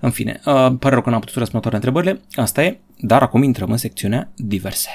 În 0.00 0.10
fine, 0.10 0.40
uh, 0.44 0.52
pare 0.78 0.94
rău 0.94 1.02
că 1.02 1.10
n-am 1.10 1.20
putut 1.20 1.36
răspunde 1.36 1.68
toate 1.68 1.86
întrebările, 1.86 2.20
asta 2.34 2.64
e, 2.64 2.78
dar 2.98 3.22
acum 3.22 3.42
intrăm 3.42 3.70
în 3.70 3.76
secțiunea 3.76 4.32
diverse. 4.36 4.88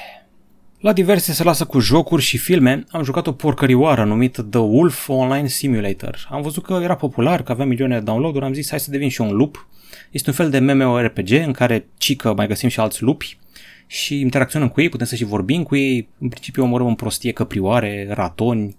La 0.84 0.92
diverse 0.92 1.32
se 1.32 1.42
lasă 1.42 1.64
cu 1.64 1.78
jocuri 1.78 2.22
și 2.22 2.38
filme, 2.38 2.84
am 2.88 3.02
jucat 3.02 3.26
o 3.26 3.32
porcărioară 3.32 4.04
numită 4.04 4.42
The 4.42 4.60
Wolf 4.60 5.08
Online 5.08 5.46
Simulator. 5.46 6.26
Am 6.30 6.42
văzut 6.42 6.64
că 6.64 6.78
era 6.82 6.96
popular, 6.96 7.42
că 7.42 7.52
avea 7.52 7.64
milioane 7.64 7.98
de 7.98 8.04
download-uri, 8.04 8.44
am 8.44 8.52
zis 8.52 8.68
hai 8.68 8.80
să 8.80 8.90
devin 8.90 9.08
și 9.08 9.20
eu 9.20 9.28
un 9.28 9.36
lup. 9.36 9.68
Este 10.10 10.30
un 10.30 10.36
fel 10.36 10.50
de 10.50 10.58
MMORPG 10.58 11.30
în 11.30 11.52
care 11.52 11.86
cică 11.96 12.34
mai 12.34 12.46
găsim 12.46 12.68
și 12.68 12.80
alți 12.80 13.02
lupi 13.02 13.38
și 13.86 14.20
interacționăm 14.20 14.68
cu 14.68 14.80
ei, 14.80 14.88
putem 14.88 15.06
să 15.06 15.14
și 15.14 15.24
vorbim 15.24 15.62
cu 15.62 15.76
ei, 15.76 16.08
în 16.18 16.28
principiu 16.28 16.62
omorâm 16.62 16.86
în 16.86 16.94
prostie 16.94 17.32
căprioare, 17.32 18.06
ratoni, 18.10 18.76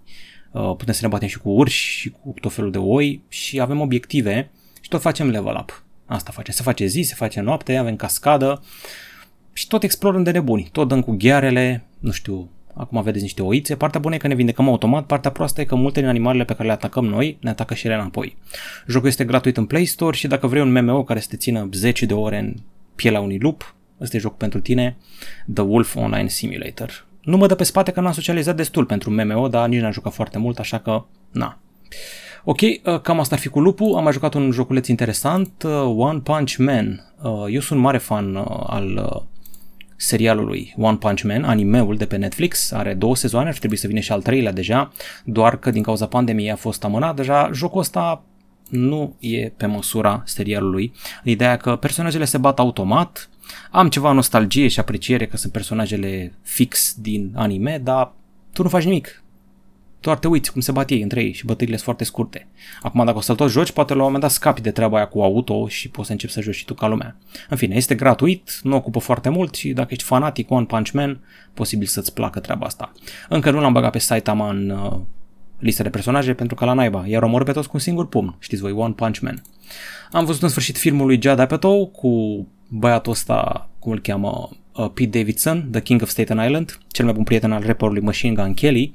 uh, 0.52 0.74
putem 0.76 0.94
să 0.94 1.00
ne 1.02 1.08
batem 1.08 1.28
și 1.28 1.38
cu 1.38 1.50
urși 1.50 1.98
și 1.98 2.10
cu 2.10 2.34
tot 2.40 2.52
felul 2.52 2.70
de 2.70 2.78
oi 2.78 3.22
și 3.28 3.60
avem 3.60 3.80
obiective 3.80 4.50
și 4.80 4.88
tot 4.88 5.00
facem 5.00 5.30
level 5.30 5.56
up. 5.60 5.84
Asta 6.06 6.30
face. 6.32 6.52
Se 6.52 6.62
face 6.62 6.86
zi, 6.86 7.02
se 7.02 7.14
face 7.14 7.40
noapte, 7.40 7.76
avem 7.76 7.96
cascadă 7.96 8.62
și 9.56 9.66
tot 9.66 9.82
explorăm 9.82 10.22
de 10.22 10.30
nebuni. 10.30 10.68
Tot 10.72 10.88
dăm 10.88 11.02
cu 11.02 11.14
ghearele, 11.18 11.84
nu 11.98 12.10
știu, 12.10 12.50
acum 12.74 13.02
vedeți 13.02 13.22
niște 13.22 13.42
oițe, 13.42 13.76
partea 13.76 14.00
bună 14.00 14.14
e 14.14 14.18
că 14.18 14.26
ne 14.26 14.34
vindecăm 14.34 14.68
automat, 14.68 15.06
partea 15.06 15.30
proastă 15.30 15.60
e 15.60 15.64
că 15.64 15.74
multe 15.74 16.00
din 16.00 16.08
animalele 16.08 16.44
pe 16.44 16.52
care 16.52 16.66
le 16.66 16.72
atacăm 16.72 17.04
noi 17.04 17.38
ne 17.40 17.50
atacă 17.50 17.74
și 17.74 17.86
ele 17.86 17.94
înapoi. 17.94 18.36
Jocul 18.86 19.08
este 19.08 19.24
gratuit 19.24 19.56
în 19.56 19.66
Play 19.66 19.84
Store 19.84 20.16
și 20.16 20.26
dacă 20.26 20.46
vrei 20.46 20.62
un 20.62 20.72
MMO 20.72 21.04
care 21.04 21.20
să 21.20 21.26
te 21.30 21.36
țină 21.36 21.68
10 21.72 22.06
de 22.06 22.14
ore 22.14 22.38
în 22.38 22.54
pielea 22.94 23.20
unui 23.20 23.38
lup, 23.38 23.74
ăsta 24.00 24.16
e 24.16 24.20
jocul 24.20 24.36
pentru 24.36 24.60
tine, 24.60 24.96
The 25.54 25.62
Wolf 25.62 25.96
Online 25.96 26.28
Simulator. 26.28 27.06
Nu 27.22 27.36
mă 27.36 27.46
dă 27.46 27.54
pe 27.54 27.64
spate 27.64 27.90
că 27.90 28.00
n-am 28.00 28.12
socializat 28.12 28.56
destul 28.56 28.84
pentru 28.84 29.10
MMO, 29.10 29.48
dar 29.48 29.68
nici 29.68 29.80
n-am 29.80 29.92
jucat 29.92 30.12
foarte 30.12 30.38
mult, 30.38 30.58
așa 30.58 30.78
că, 30.78 31.04
na. 31.30 31.58
Ok, 32.44 32.60
uh, 32.60 33.00
cam 33.00 33.20
asta 33.20 33.34
ar 33.34 33.40
fi 33.40 33.48
cu 33.48 33.60
lupul. 33.60 33.96
Am 33.96 34.02
mai 34.02 34.12
jucat 34.12 34.34
un 34.34 34.50
joculeț 34.50 34.86
interesant, 34.86 35.62
uh, 35.64 35.94
One 35.96 36.18
Punch 36.18 36.56
Man. 36.56 37.12
Uh, 37.22 37.44
eu 37.48 37.60
sunt 37.60 37.80
mare 37.80 37.98
fan 37.98 38.36
al 38.66 39.24
serialului 39.96 40.74
One 40.76 40.96
Punch 40.96 41.22
Man, 41.22 41.44
animeul 41.44 41.96
de 41.96 42.06
pe 42.06 42.16
Netflix, 42.16 42.72
are 42.72 42.94
două 42.94 43.16
sezoane, 43.16 43.48
ar 43.48 43.58
trebui 43.58 43.76
să 43.76 43.86
vină 43.86 44.00
și 44.00 44.12
al 44.12 44.22
treilea 44.22 44.52
deja, 44.52 44.92
doar 45.24 45.58
că 45.58 45.70
din 45.70 45.82
cauza 45.82 46.06
pandemiei 46.06 46.50
a 46.50 46.56
fost 46.56 46.84
amânat. 46.84 47.16
Deja 47.16 47.50
jocul 47.52 47.80
ăsta 47.80 48.24
nu 48.68 49.16
e 49.18 49.52
pe 49.56 49.66
măsura 49.66 50.22
serialului. 50.24 50.92
Ideea 51.24 51.56
că 51.56 51.76
personajele 51.76 52.24
se 52.24 52.38
bat 52.38 52.58
automat, 52.58 53.30
am 53.70 53.88
ceva 53.88 54.12
nostalgie 54.12 54.68
și 54.68 54.80
apreciere 54.80 55.26
că 55.26 55.36
sunt 55.36 55.52
personajele 55.52 56.32
fix 56.42 56.94
din 56.98 57.32
anime, 57.34 57.80
dar 57.84 58.12
tu 58.52 58.62
nu 58.62 58.68
faci 58.68 58.84
nimic. 58.84 59.22
Doar 60.06 60.18
te 60.18 60.28
uiți 60.28 60.52
cum 60.52 60.60
se 60.60 60.72
bat 60.72 60.90
ei 60.90 61.02
între 61.02 61.22
ei 61.22 61.32
și 61.32 61.44
bătăile 61.44 61.72
sunt 61.72 61.84
foarte 61.84 62.04
scurte. 62.04 62.48
Acum 62.82 63.04
dacă 63.04 63.16
o 63.16 63.20
să-l 63.20 63.36
tot 63.36 63.50
joci, 63.50 63.72
poate 63.72 63.92
la 63.92 63.98
un 63.98 64.04
moment 64.04 64.22
dat 64.22 64.30
scapi 64.30 64.60
de 64.60 64.70
treaba 64.70 64.96
aia 64.96 65.06
cu 65.06 65.20
auto 65.20 65.68
și 65.68 65.88
poți 65.88 66.06
să 66.06 66.12
începi 66.12 66.32
să 66.32 66.40
joci 66.40 66.54
și 66.54 66.64
tu 66.64 66.74
ca 66.74 66.86
lumea. 66.86 67.16
În 67.48 67.56
fine, 67.56 67.74
este 67.74 67.94
gratuit, 67.94 68.60
nu 68.62 68.76
ocupă 68.76 68.98
foarte 68.98 69.28
mult 69.28 69.54
și 69.54 69.72
dacă 69.72 69.88
ești 69.90 70.04
fanatic 70.04 70.50
One 70.50 70.64
Punch 70.64 70.90
Man, 70.90 71.20
posibil 71.54 71.86
să-ți 71.86 72.14
placă 72.14 72.40
treaba 72.40 72.66
asta. 72.66 72.92
Încă 73.28 73.50
nu 73.50 73.60
l-am 73.60 73.72
băgat 73.72 73.92
pe 73.92 73.98
Saitama 73.98 74.50
în 74.50 74.70
uh, 74.70 74.98
lista 75.58 75.82
de 75.82 75.90
personaje 75.90 76.34
pentru 76.34 76.56
că 76.56 76.64
la 76.64 76.72
naiba, 76.72 77.04
iar 77.06 77.22
omor 77.22 77.44
pe 77.44 77.52
toți 77.52 77.66
cu 77.66 77.72
un 77.74 77.82
singur 77.82 78.08
pumn, 78.08 78.36
știți 78.38 78.62
voi, 78.62 78.72
One 78.72 78.92
Punch 78.92 79.18
Man. 79.18 79.42
Am 80.12 80.24
văzut 80.24 80.42
în 80.42 80.48
sfârșit 80.48 80.78
filmul 80.78 81.06
lui 81.06 81.22
Judd 81.22 81.38
Apatow 81.38 81.86
cu 81.86 82.46
băiatul 82.68 83.12
ăsta, 83.12 83.70
cum 83.78 83.92
îl 83.92 84.00
cheamă, 84.00 84.48
uh, 84.74 84.90
Pete 84.94 85.18
Davidson, 85.18 85.68
The 85.70 85.80
King 85.80 86.02
of 86.02 86.08
Staten 86.08 86.44
Island, 86.44 86.78
cel 86.90 87.04
mai 87.04 87.14
bun 87.14 87.24
prieten 87.24 87.52
al 87.52 87.62
rapperului 87.66 88.02
Machine 88.02 88.34
Gun 88.34 88.54
Kelly. 88.54 88.94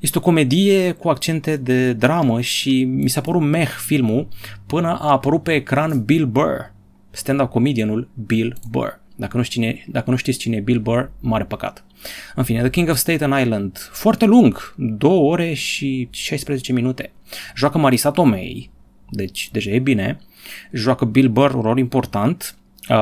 Este 0.00 0.18
o 0.18 0.20
comedie 0.20 0.92
cu 0.92 1.08
accente 1.08 1.56
de 1.56 1.92
dramă 1.92 2.40
și 2.40 2.84
mi 2.84 3.08
s-a 3.08 3.20
părut 3.20 3.42
meh 3.42 3.68
filmul 3.68 4.28
până 4.66 4.88
a 4.88 5.10
apărut 5.10 5.42
pe 5.42 5.52
ecran 5.52 6.04
Bill 6.04 6.26
Burr, 6.26 6.72
stand-up 7.10 7.50
comedianul 7.50 8.10
Bill 8.26 8.56
Burr. 8.70 9.00
Dacă 9.16 9.36
nu, 9.36 9.42
știți 9.42 9.60
cine, 9.60 9.84
dacă 9.88 10.10
nu 10.10 10.16
știți 10.16 10.38
cine 10.38 10.56
e 10.56 10.60
Bill 10.60 10.80
Burr, 10.80 11.10
mare 11.20 11.44
păcat. 11.44 11.84
În 12.34 12.44
fine, 12.44 12.60
The 12.60 12.70
King 12.70 12.88
of 12.88 12.96
Staten 12.96 13.34
Island, 13.40 13.78
foarte 13.92 14.24
lung, 14.24 14.74
2 14.76 15.10
ore 15.10 15.52
și 15.52 16.08
16 16.10 16.72
minute. 16.72 17.12
Joacă 17.54 17.78
Marisa 17.78 18.10
Tomei, 18.10 18.70
deci 19.10 19.50
deja 19.52 19.70
e 19.70 19.78
bine. 19.78 20.18
Joacă 20.72 21.04
Bill 21.04 21.28
Burr, 21.28 21.54
un 21.54 21.62
rol 21.62 21.78
important. 21.78 22.56
Uh, 22.88 22.96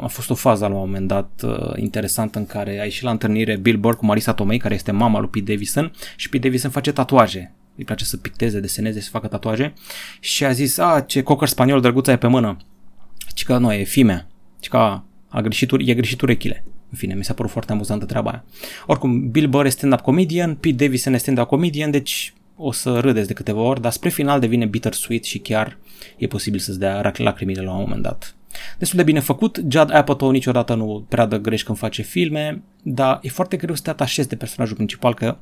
a 0.00 0.06
fost 0.06 0.30
o 0.30 0.34
fază 0.34 0.66
la 0.66 0.74
un 0.74 0.78
moment 0.78 1.08
dat 1.08 1.42
uh, 1.44 1.72
interesantă 1.76 2.38
în 2.38 2.46
care 2.46 2.80
a 2.80 2.84
ieșit 2.84 3.02
la 3.02 3.10
întâlnire 3.10 3.56
Bill 3.56 3.78
Burr 3.78 3.96
cu 3.96 4.06
Marisa 4.06 4.34
Tomei, 4.34 4.58
care 4.58 4.74
este 4.74 4.90
mama 4.92 5.18
lui 5.18 5.28
Pete 5.28 5.52
Davidson 5.52 5.92
și 6.16 6.28
Pete 6.28 6.46
Davidson 6.46 6.70
face 6.70 6.92
tatuaje. 6.92 7.52
Îi 7.76 7.84
place 7.84 8.04
să 8.04 8.16
picteze, 8.16 8.60
deseneze, 8.60 9.00
să 9.00 9.10
facă 9.10 9.26
tatuaje 9.26 9.72
și 10.20 10.44
a 10.44 10.52
zis, 10.52 10.78
a, 10.78 11.00
ce 11.00 11.22
cocker 11.22 11.48
spaniol 11.48 11.80
drăguța 11.80 12.12
e 12.12 12.16
pe 12.16 12.26
mână. 12.26 12.56
Și 13.34 13.44
că 13.44 13.58
nu, 13.58 13.72
e 13.72 13.84
fimea. 13.84 14.26
Și 14.60 14.68
că 14.68 15.00
a 15.28 15.40
greșit, 15.40 15.70
e 15.78 15.94
greșit 15.94 16.20
urechile. 16.20 16.64
În 16.90 16.98
fine, 16.98 17.14
mi 17.14 17.24
s-a 17.24 17.34
părut 17.34 17.50
foarte 17.50 17.72
amuzantă 17.72 18.04
treaba 18.04 18.30
aia. 18.30 18.44
Oricum, 18.86 19.30
Bill 19.30 19.48
Burr 19.48 19.66
e 19.66 19.68
stand-up 19.68 20.00
comedian, 20.00 20.54
Pete 20.54 20.84
Davidson 20.84 21.14
e 21.14 21.16
stand-up 21.16 21.46
comedian, 21.46 21.90
deci 21.90 22.32
o 22.56 22.72
să 22.72 23.00
râdeți 23.00 23.26
de 23.26 23.32
câteva 23.32 23.60
ori, 23.60 23.80
dar 23.80 23.92
spre 23.92 24.08
final 24.08 24.40
devine 24.40 24.66
bittersweet 24.66 25.24
și 25.24 25.38
chiar 25.38 25.78
e 26.16 26.26
posibil 26.26 26.60
să-ți 26.60 26.78
dea 26.78 27.12
lacrimile 27.16 27.62
la 27.62 27.72
un 27.72 27.80
moment 27.80 28.02
dat. 28.02 28.37
Destul 28.78 28.98
de 28.98 29.04
bine 29.04 29.20
făcut, 29.20 29.56
Judd 29.68 29.94
Apatow 29.94 30.30
niciodată 30.30 30.74
nu 30.74 31.06
prea 31.08 31.26
dă 31.26 31.36
greș 31.36 31.62
când 31.62 31.78
face 31.78 32.02
filme, 32.02 32.62
dar 32.82 33.18
e 33.22 33.28
foarte 33.28 33.56
greu 33.56 33.74
să 33.74 33.82
te 33.82 33.90
atașezi 33.90 34.28
de 34.28 34.36
personajul 34.36 34.76
principal, 34.76 35.14
că 35.14 35.36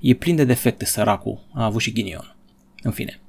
e 0.00 0.14
plin 0.14 0.36
de 0.36 0.44
defecte 0.44 0.84
săracul, 0.84 1.46
a 1.54 1.64
avut 1.64 1.80
și 1.80 1.92
ghinion. 1.92 2.36
În 2.82 2.90
fine. 2.90 3.20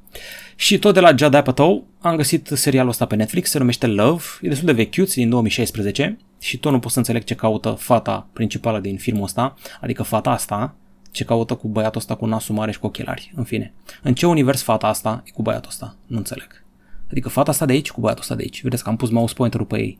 Și 0.55 0.79
tot 0.79 0.93
de 0.93 0.99
la 0.99 1.15
Judd 1.15 1.33
Apatow 1.33 1.87
am 1.99 2.15
găsit 2.15 2.49
serialul 2.53 2.89
ăsta 2.89 3.05
pe 3.05 3.15
Netflix, 3.15 3.49
se 3.49 3.57
numește 3.57 3.87
Love, 3.87 4.23
e 4.41 4.47
destul 4.47 4.65
de 4.65 4.73
vechiuț, 4.73 5.13
din 5.13 5.29
2016 5.29 6.17
și 6.39 6.57
tot 6.57 6.71
nu 6.71 6.79
pot 6.79 6.91
să 6.91 6.97
înțeleg 6.97 7.23
ce 7.23 7.35
caută 7.35 7.69
fata 7.69 8.27
principală 8.33 8.79
din 8.79 8.97
filmul 8.97 9.23
ăsta, 9.23 9.55
adică 9.81 10.03
fata 10.03 10.29
asta, 10.29 10.75
ce 11.11 11.23
caută 11.23 11.55
cu 11.55 11.67
băiatul 11.67 11.99
ăsta 11.99 12.15
cu 12.15 12.25
nasul 12.25 12.55
mare 12.55 12.71
și 12.71 12.79
cu 12.79 12.85
ochelari, 12.85 13.31
în 13.35 13.43
fine. 13.43 13.73
În 14.01 14.13
ce 14.13 14.27
univers 14.27 14.61
fata 14.61 14.87
asta 14.87 15.21
e 15.25 15.31
cu 15.31 15.41
băiatul 15.41 15.69
ăsta? 15.69 15.95
Nu 16.05 16.17
înțeleg. 16.17 16.63
Adică 17.11 17.29
fata 17.29 17.51
asta 17.51 17.65
de 17.65 17.73
aici 17.73 17.91
cu 17.91 17.99
băiatul 17.99 18.21
ăsta 18.21 18.35
de 18.35 18.41
aici. 18.41 18.61
Vedeți 18.61 18.83
că 18.83 18.89
am 18.89 18.95
pus 18.95 19.09
mouse 19.09 19.33
pointer-ul 19.33 19.65
pe 19.65 19.79
ei. 19.79 19.99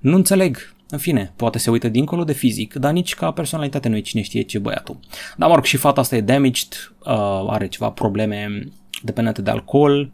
Nu 0.00 0.16
înțeleg. 0.16 0.74
În 0.88 0.98
fine, 0.98 1.32
poate 1.36 1.58
se 1.58 1.70
uită 1.70 1.88
dincolo 1.88 2.24
de 2.24 2.32
fizic, 2.32 2.74
dar 2.74 2.92
nici 2.92 3.14
ca 3.14 3.30
personalitate 3.30 3.88
nu 3.88 3.96
e 3.96 4.00
cine 4.00 4.22
știe 4.22 4.42
ce 4.42 4.58
băiatul. 4.58 4.98
Dar 5.36 5.48
mă 5.48 5.54
rog, 5.54 5.64
și 5.64 5.76
fata 5.76 6.00
asta 6.00 6.16
e 6.16 6.20
damaged, 6.20 6.92
uh, 6.98 7.46
are 7.46 7.68
ceva 7.68 7.90
probleme 7.90 8.68
dependente 9.02 9.42
de 9.42 9.50
alcool, 9.50 10.12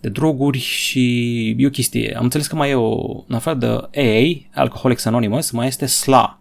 de 0.00 0.08
droguri 0.08 0.58
și 0.58 1.48
e 1.58 1.66
o 1.66 1.70
chestie. 1.70 2.16
Am 2.16 2.24
înțeles 2.24 2.46
că 2.46 2.56
mai 2.56 2.70
e 2.70 2.74
o, 2.74 3.24
în 3.26 3.34
afară 3.34 3.56
de 3.56 3.66
AA, 3.66 4.60
Alcoholics 4.60 5.04
Anonymous, 5.04 5.50
mai 5.50 5.66
este 5.66 5.86
SLA. 5.86 6.40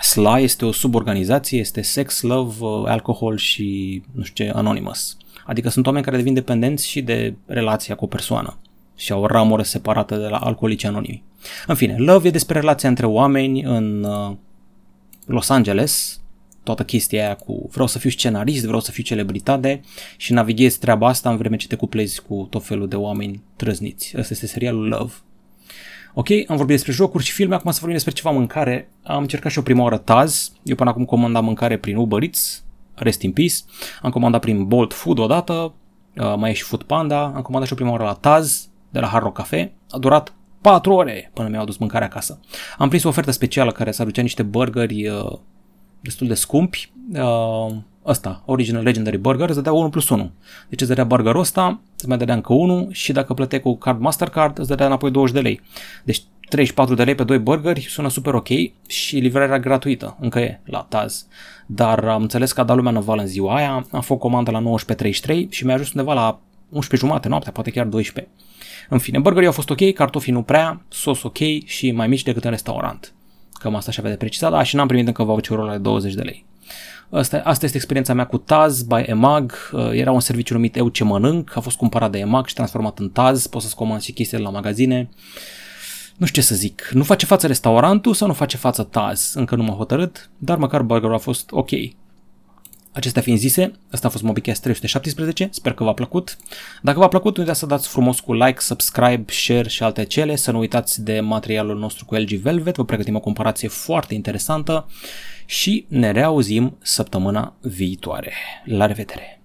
SLA 0.00 0.38
este 0.38 0.64
o 0.64 0.72
suborganizație, 0.72 1.58
este 1.58 1.82
Sex, 1.82 2.22
Love, 2.22 2.54
uh, 2.64 2.82
Alcohol 2.86 3.36
și 3.36 4.02
nu 4.12 4.22
știu 4.22 4.44
ce, 4.44 4.50
Anonymous. 4.54 5.16
Adică 5.52 5.68
sunt 5.68 5.86
oameni 5.86 6.04
care 6.04 6.16
devin 6.16 6.34
dependenți 6.34 6.88
și 6.88 7.02
de 7.02 7.34
relația 7.46 7.94
cu 7.94 8.04
o 8.04 8.06
persoană 8.06 8.58
și 8.96 9.12
au 9.12 9.22
o 9.22 9.26
ramură 9.26 9.62
separată 9.62 10.16
de 10.16 10.26
la 10.26 10.36
alcoolici 10.36 10.84
anonimi. 10.84 11.22
În 11.66 11.74
fine, 11.74 11.96
Love 11.98 12.28
e 12.28 12.30
despre 12.30 12.58
relația 12.58 12.88
între 12.88 13.06
oameni 13.06 13.62
în 13.62 14.04
uh, 14.04 14.36
Los 15.26 15.48
Angeles, 15.48 16.20
toată 16.62 16.84
chestia 16.84 17.24
aia 17.24 17.34
cu 17.34 17.68
vreau 17.72 17.86
să 17.86 17.98
fiu 17.98 18.10
scenarist, 18.10 18.64
vreau 18.64 18.80
să 18.80 18.90
fiu 18.90 19.02
celebritate 19.02 19.80
și 20.16 20.32
navighez 20.32 20.76
treaba 20.76 21.08
asta 21.08 21.30
în 21.30 21.36
vreme 21.36 21.56
ce 21.56 21.66
te 21.66 21.76
cuplezi 21.76 22.22
cu 22.22 22.46
tot 22.50 22.64
felul 22.64 22.88
de 22.88 22.96
oameni 22.96 23.42
trăzniți. 23.56 24.14
Ăsta 24.18 24.32
este 24.32 24.46
serialul 24.46 24.88
Love. 24.88 25.12
Ok, 26.14 26.28
am 26.30 26.56
vorbit 26.56 26.74
despre 26.74 26.92
jocuri 26.92 27.24
și 27.24 27.32
filme, 27.32 27.54
acum 27.54 27.70
să 27.70 27.78
vorbim 27.78 27.96
despre 27.96 28.14
ceva 28.14 28.30
mâncare. 28.30 28.90
Am 29.02 29.20
încercat 29.20 29.52
și 29.52 29.58
o 29.58 29.62
prima 29.62 29.82
oară 29.82 29.96
Taz, 29.96 30.52
eu 30.62 30.74
până 30.74 30.90
acum 30.90 31.04
comandam 31.04 31.44
mâncare 31.44 31.76
prin 31.76 31.96
Uber 31.96 32.22
Eats, 32.22 32.64
rest 32.94 33.22
in 33.22 33.32
peace. 33.32 33.54
Am 34.02 34.10
comandat 34.10 34.40
prin 34.40 34.64
Bolt 34.64 34.92
Food 34.92 35.18
odată, 35.18 35.74
uh, 36.16 36.34
mai 36.36 36.50
e 36.50 36.52
și 36.52 36.62
Food 36.62 36.82
Panda, 36.82 37.22
am 37.22 37.42
comandat 37.42 37.66
și 37.66 37.72
o 37.72 37.76
prima 37.76 37.90
oară 37.90 38.04
la 38.04 38.14
Taz, 38.14 38.70
de 38.90 39.00
la 39.00 39.06
Hard 39.06 39.24
Rock 39.24 39.36
Cafe. 39.36 39.72
A 39.90 39.98
durat 39.98 40.34
4 40.60 40.92
ore 40.92 41.30
până 41.34 41.48
mi-au 41.48 41.62
adus 41.62 41.76
mâncarea 41.76 42.06
acasă. 42.06 42.40
Am 42.78 42.88
prins 42.88 43.04
o 43.04 43.08
ofertă 43.08 43.30
specială 43.30 43.72
care 43.72 43.92
să 43.92 44.02
aducea 44.02 44.22
niște 44.22 44.42
burgeri 44.42 45.08
uh, 45.08 45.38
destul 46.02 46.26
de 46.26 46.34
scumpi. 46.34 46.92
Uh, 47.14 47.74
ăsta, 48.06 48.42
Original 48.46 48.82
Legendary 48.82 49.18
Burger, 49.18 49.48
îți 49.48 49.56
dădea 49.56 49.72
1 49.72 49.88
plus 49.88 50.08
1. 50.08 50.30
Deci 50.68 50.80
îți 50.80 50.88
dădea 50.88 51.04
burgerul 51.04 51.40
ăsta, 51.40 51.80
îți 51.94 52.08
mai 52.08 52.18
dădea 52.18 52.34
încă 52.34 52.52
1 52.52 52.88
și 52.90 53.12
dacă 53.12 53.34
plăteai 53.34 53.60
cu 53.60 53.76
card 53.76 54.00
Mastercard, 54.00 54.58
îți 54.58 54.68
dădea 54.68 54.86
înapoi 54.86 55.10
20 55.10 55.34
de 55.34 55.40
lei. 55.40 55.60
Deci 56.04 56.22
34 56.48 56.94
de 56.94 57.04
lei 57.04 57.14
pe 57.14 57.24
2 57.24 57.38
burgeri 57.38 57.80
sună 57.80 58.08
super 58.08 58.34
ok 58.34 58.48
și 58.86 59.16
livrarea 59.16 59.58
gratuită, 59.58 60.16
încă 60.20 60.38
e 60.38 60.60
la 60.64 60.86
Taz. 60.88 61.26
Dar 61.66 62.04
am 62.04 62.22
înțeles 62.22 62.52
că 62.52 62.60
a 62.60 62.64
dat 62.64 62.76
lumea 62.76 62.92
năval 62.92 63.18
în 63.18 63.26
ziua 63.26 63.54
aia, 63.54 63.86
am 63.90 64.00
făcut 64.00 64.20
comandă 64.20 64.50
la 64.50 64.62
19.33 64.62 65.48
și 65.48 65.64
mi-a 65.64 65.74
ajuns 65.74 65.92
undeva 65.92 66.12
la 66.12 66.40
11 66.68 67.06
jumate 67.06 67.28
noaptea, 67.28 67.52
poate 67.52 67.70
chiar 67.70 67.86
12. 67.86 68.32
În 68.88 68.98
fine, 68.98 69.18
burgerii 69.18 69.46
au 69.46 69.52
fost 69.52 69.70
ok, 69.70 69.92
cartofii 69.92 70.32
nu 70.32 70.42
prea, 70.42 70.82
sos 70.88 71.22
ok 71.22 71.38
și 71.64 71.90
mai 71.90 72.08
mici 72.08 72.22
decât 72.22 72.44
în 72.44 72.50
restaurant. 72.50 73.12
Cam 73.62 73.74
asta 73.74 73.90
și 73.90 73.98
avea 73.98 74.10
de 74.10 74.16
precizat, 74.16 74.50
da, 74.50 74.62
și 74.62 74.76
n-am 74.76 74.86
primit 74.86 75.06
încă 75.06 75.22
voucherul 75.22 75.62
ăla 75.62 75.72
de 75.72 75.78
20 75.78 76.14
de 76.14 76.22
lei. 76.22 76.44
Asta, 77.10 77.40
asta 77.44 77.64
este 77.64 77.76
experiența 77.76 78.14
mea 78.14 78.26
cu 78.26 78.38
Taz 78.38 78.82
by 78.82 79.02
Emag. 79.06 79.52
Uh, 79.72 79.90
era 79.92 80.12
un 80.12 80.20
serviciu 80.20 80.54
numit 80.54 80.76
Eu 80.76 80.88
ce 80.88 81.04
mănânc, 81.04 81.56
a 81.56 81.60
fost 81.60 81.76
cumpărat 81.76 82.10
de 82.10 82.18
Emag 82.18 82.46
și 82.46 82.54
transformat 82.54 82.98
în 82.98 83.08
Taz. 83.08 83.46
Poți 83.46 83.64
să-ți 83.64 83.76
comanzi 83.76 84.04
și 84.04 84.12
chestii 84.12 84.36
de 84.36 84.42
la 84.42 84.50
magazine. 84.50 85.08
Nu 86.16 86.26
știu 86.26 86.40
ce 86.40 86.48
să 86.48 86.54
zic. 86.54 86.90
Nu 86.92 87.02
face 87.02 87.26
față 87.26 87.46
restaurantul 87.46 88.14
sau 88.14 88.26
nu 88.26 88.32
face 88.32 88.56
față 88.56 88.82
Taz? 88.82 89.32
Încă 89.34 89.54
nu 89.54 89.62
m-am 89.62 89.76
hotărât, 89.76 90.30
dar 90.38 90.58
măcar 90.58 90.82
burgerul 90.82 91.14
a 91.14 91.18
fost 91.18 91.50
ok. 91.50 91.70
Acestea 92.92 93.22
fiind 93.22 93.38
zise, 93.38 93.72
asta 93.90 94.06
a 94.06 94.10
fost 94.10 94.22
MobiCast 94.22 94.62
317, 94.62 95.48
sper 95.50 95.72
că 95.72 95.84
v-a 95.84 95.92
plăcut. 95.92 96.36
Dacă 96.82 96.98
v-a 96.98 97.08
plăcut, 97.08 97.36
nu 97.36 97.42
uitați 97.42 97.58
să 97.58 97.66
dați 97.66 97.88
frumos 97.88 98.20
cu 98.20 98.32
like, 98.32 98.60
subscribe, 98.60 99.24
share 99.26 99.68
și 99.68 99.82
alte 99.82 100.04
cele, 100.04 100.36
să 100.36 100.50
nu 100.50 100.58
uitați 100.58 101.02
de 101.02 101.20
materialul 101.20 101.78
nostru 101.78 102.04
cu 102.04 102.14
LG 102.14 102.28
Velvet, 102.28 102.76
vă 102.76 102.84
pregătim 102.84 103.16
o 103.16 103.20
comparație 103.20 103.68
foarte 103.68 104.14
interesantă 104.14 104.86
și 105.46 105.84
ne 105.88 106.10
reauzim 106.10 106.76
săptămâna 106.82 107.54
viitoare. 107.60 108.32
La 108.64 108.86
revedere! 108.86 109.41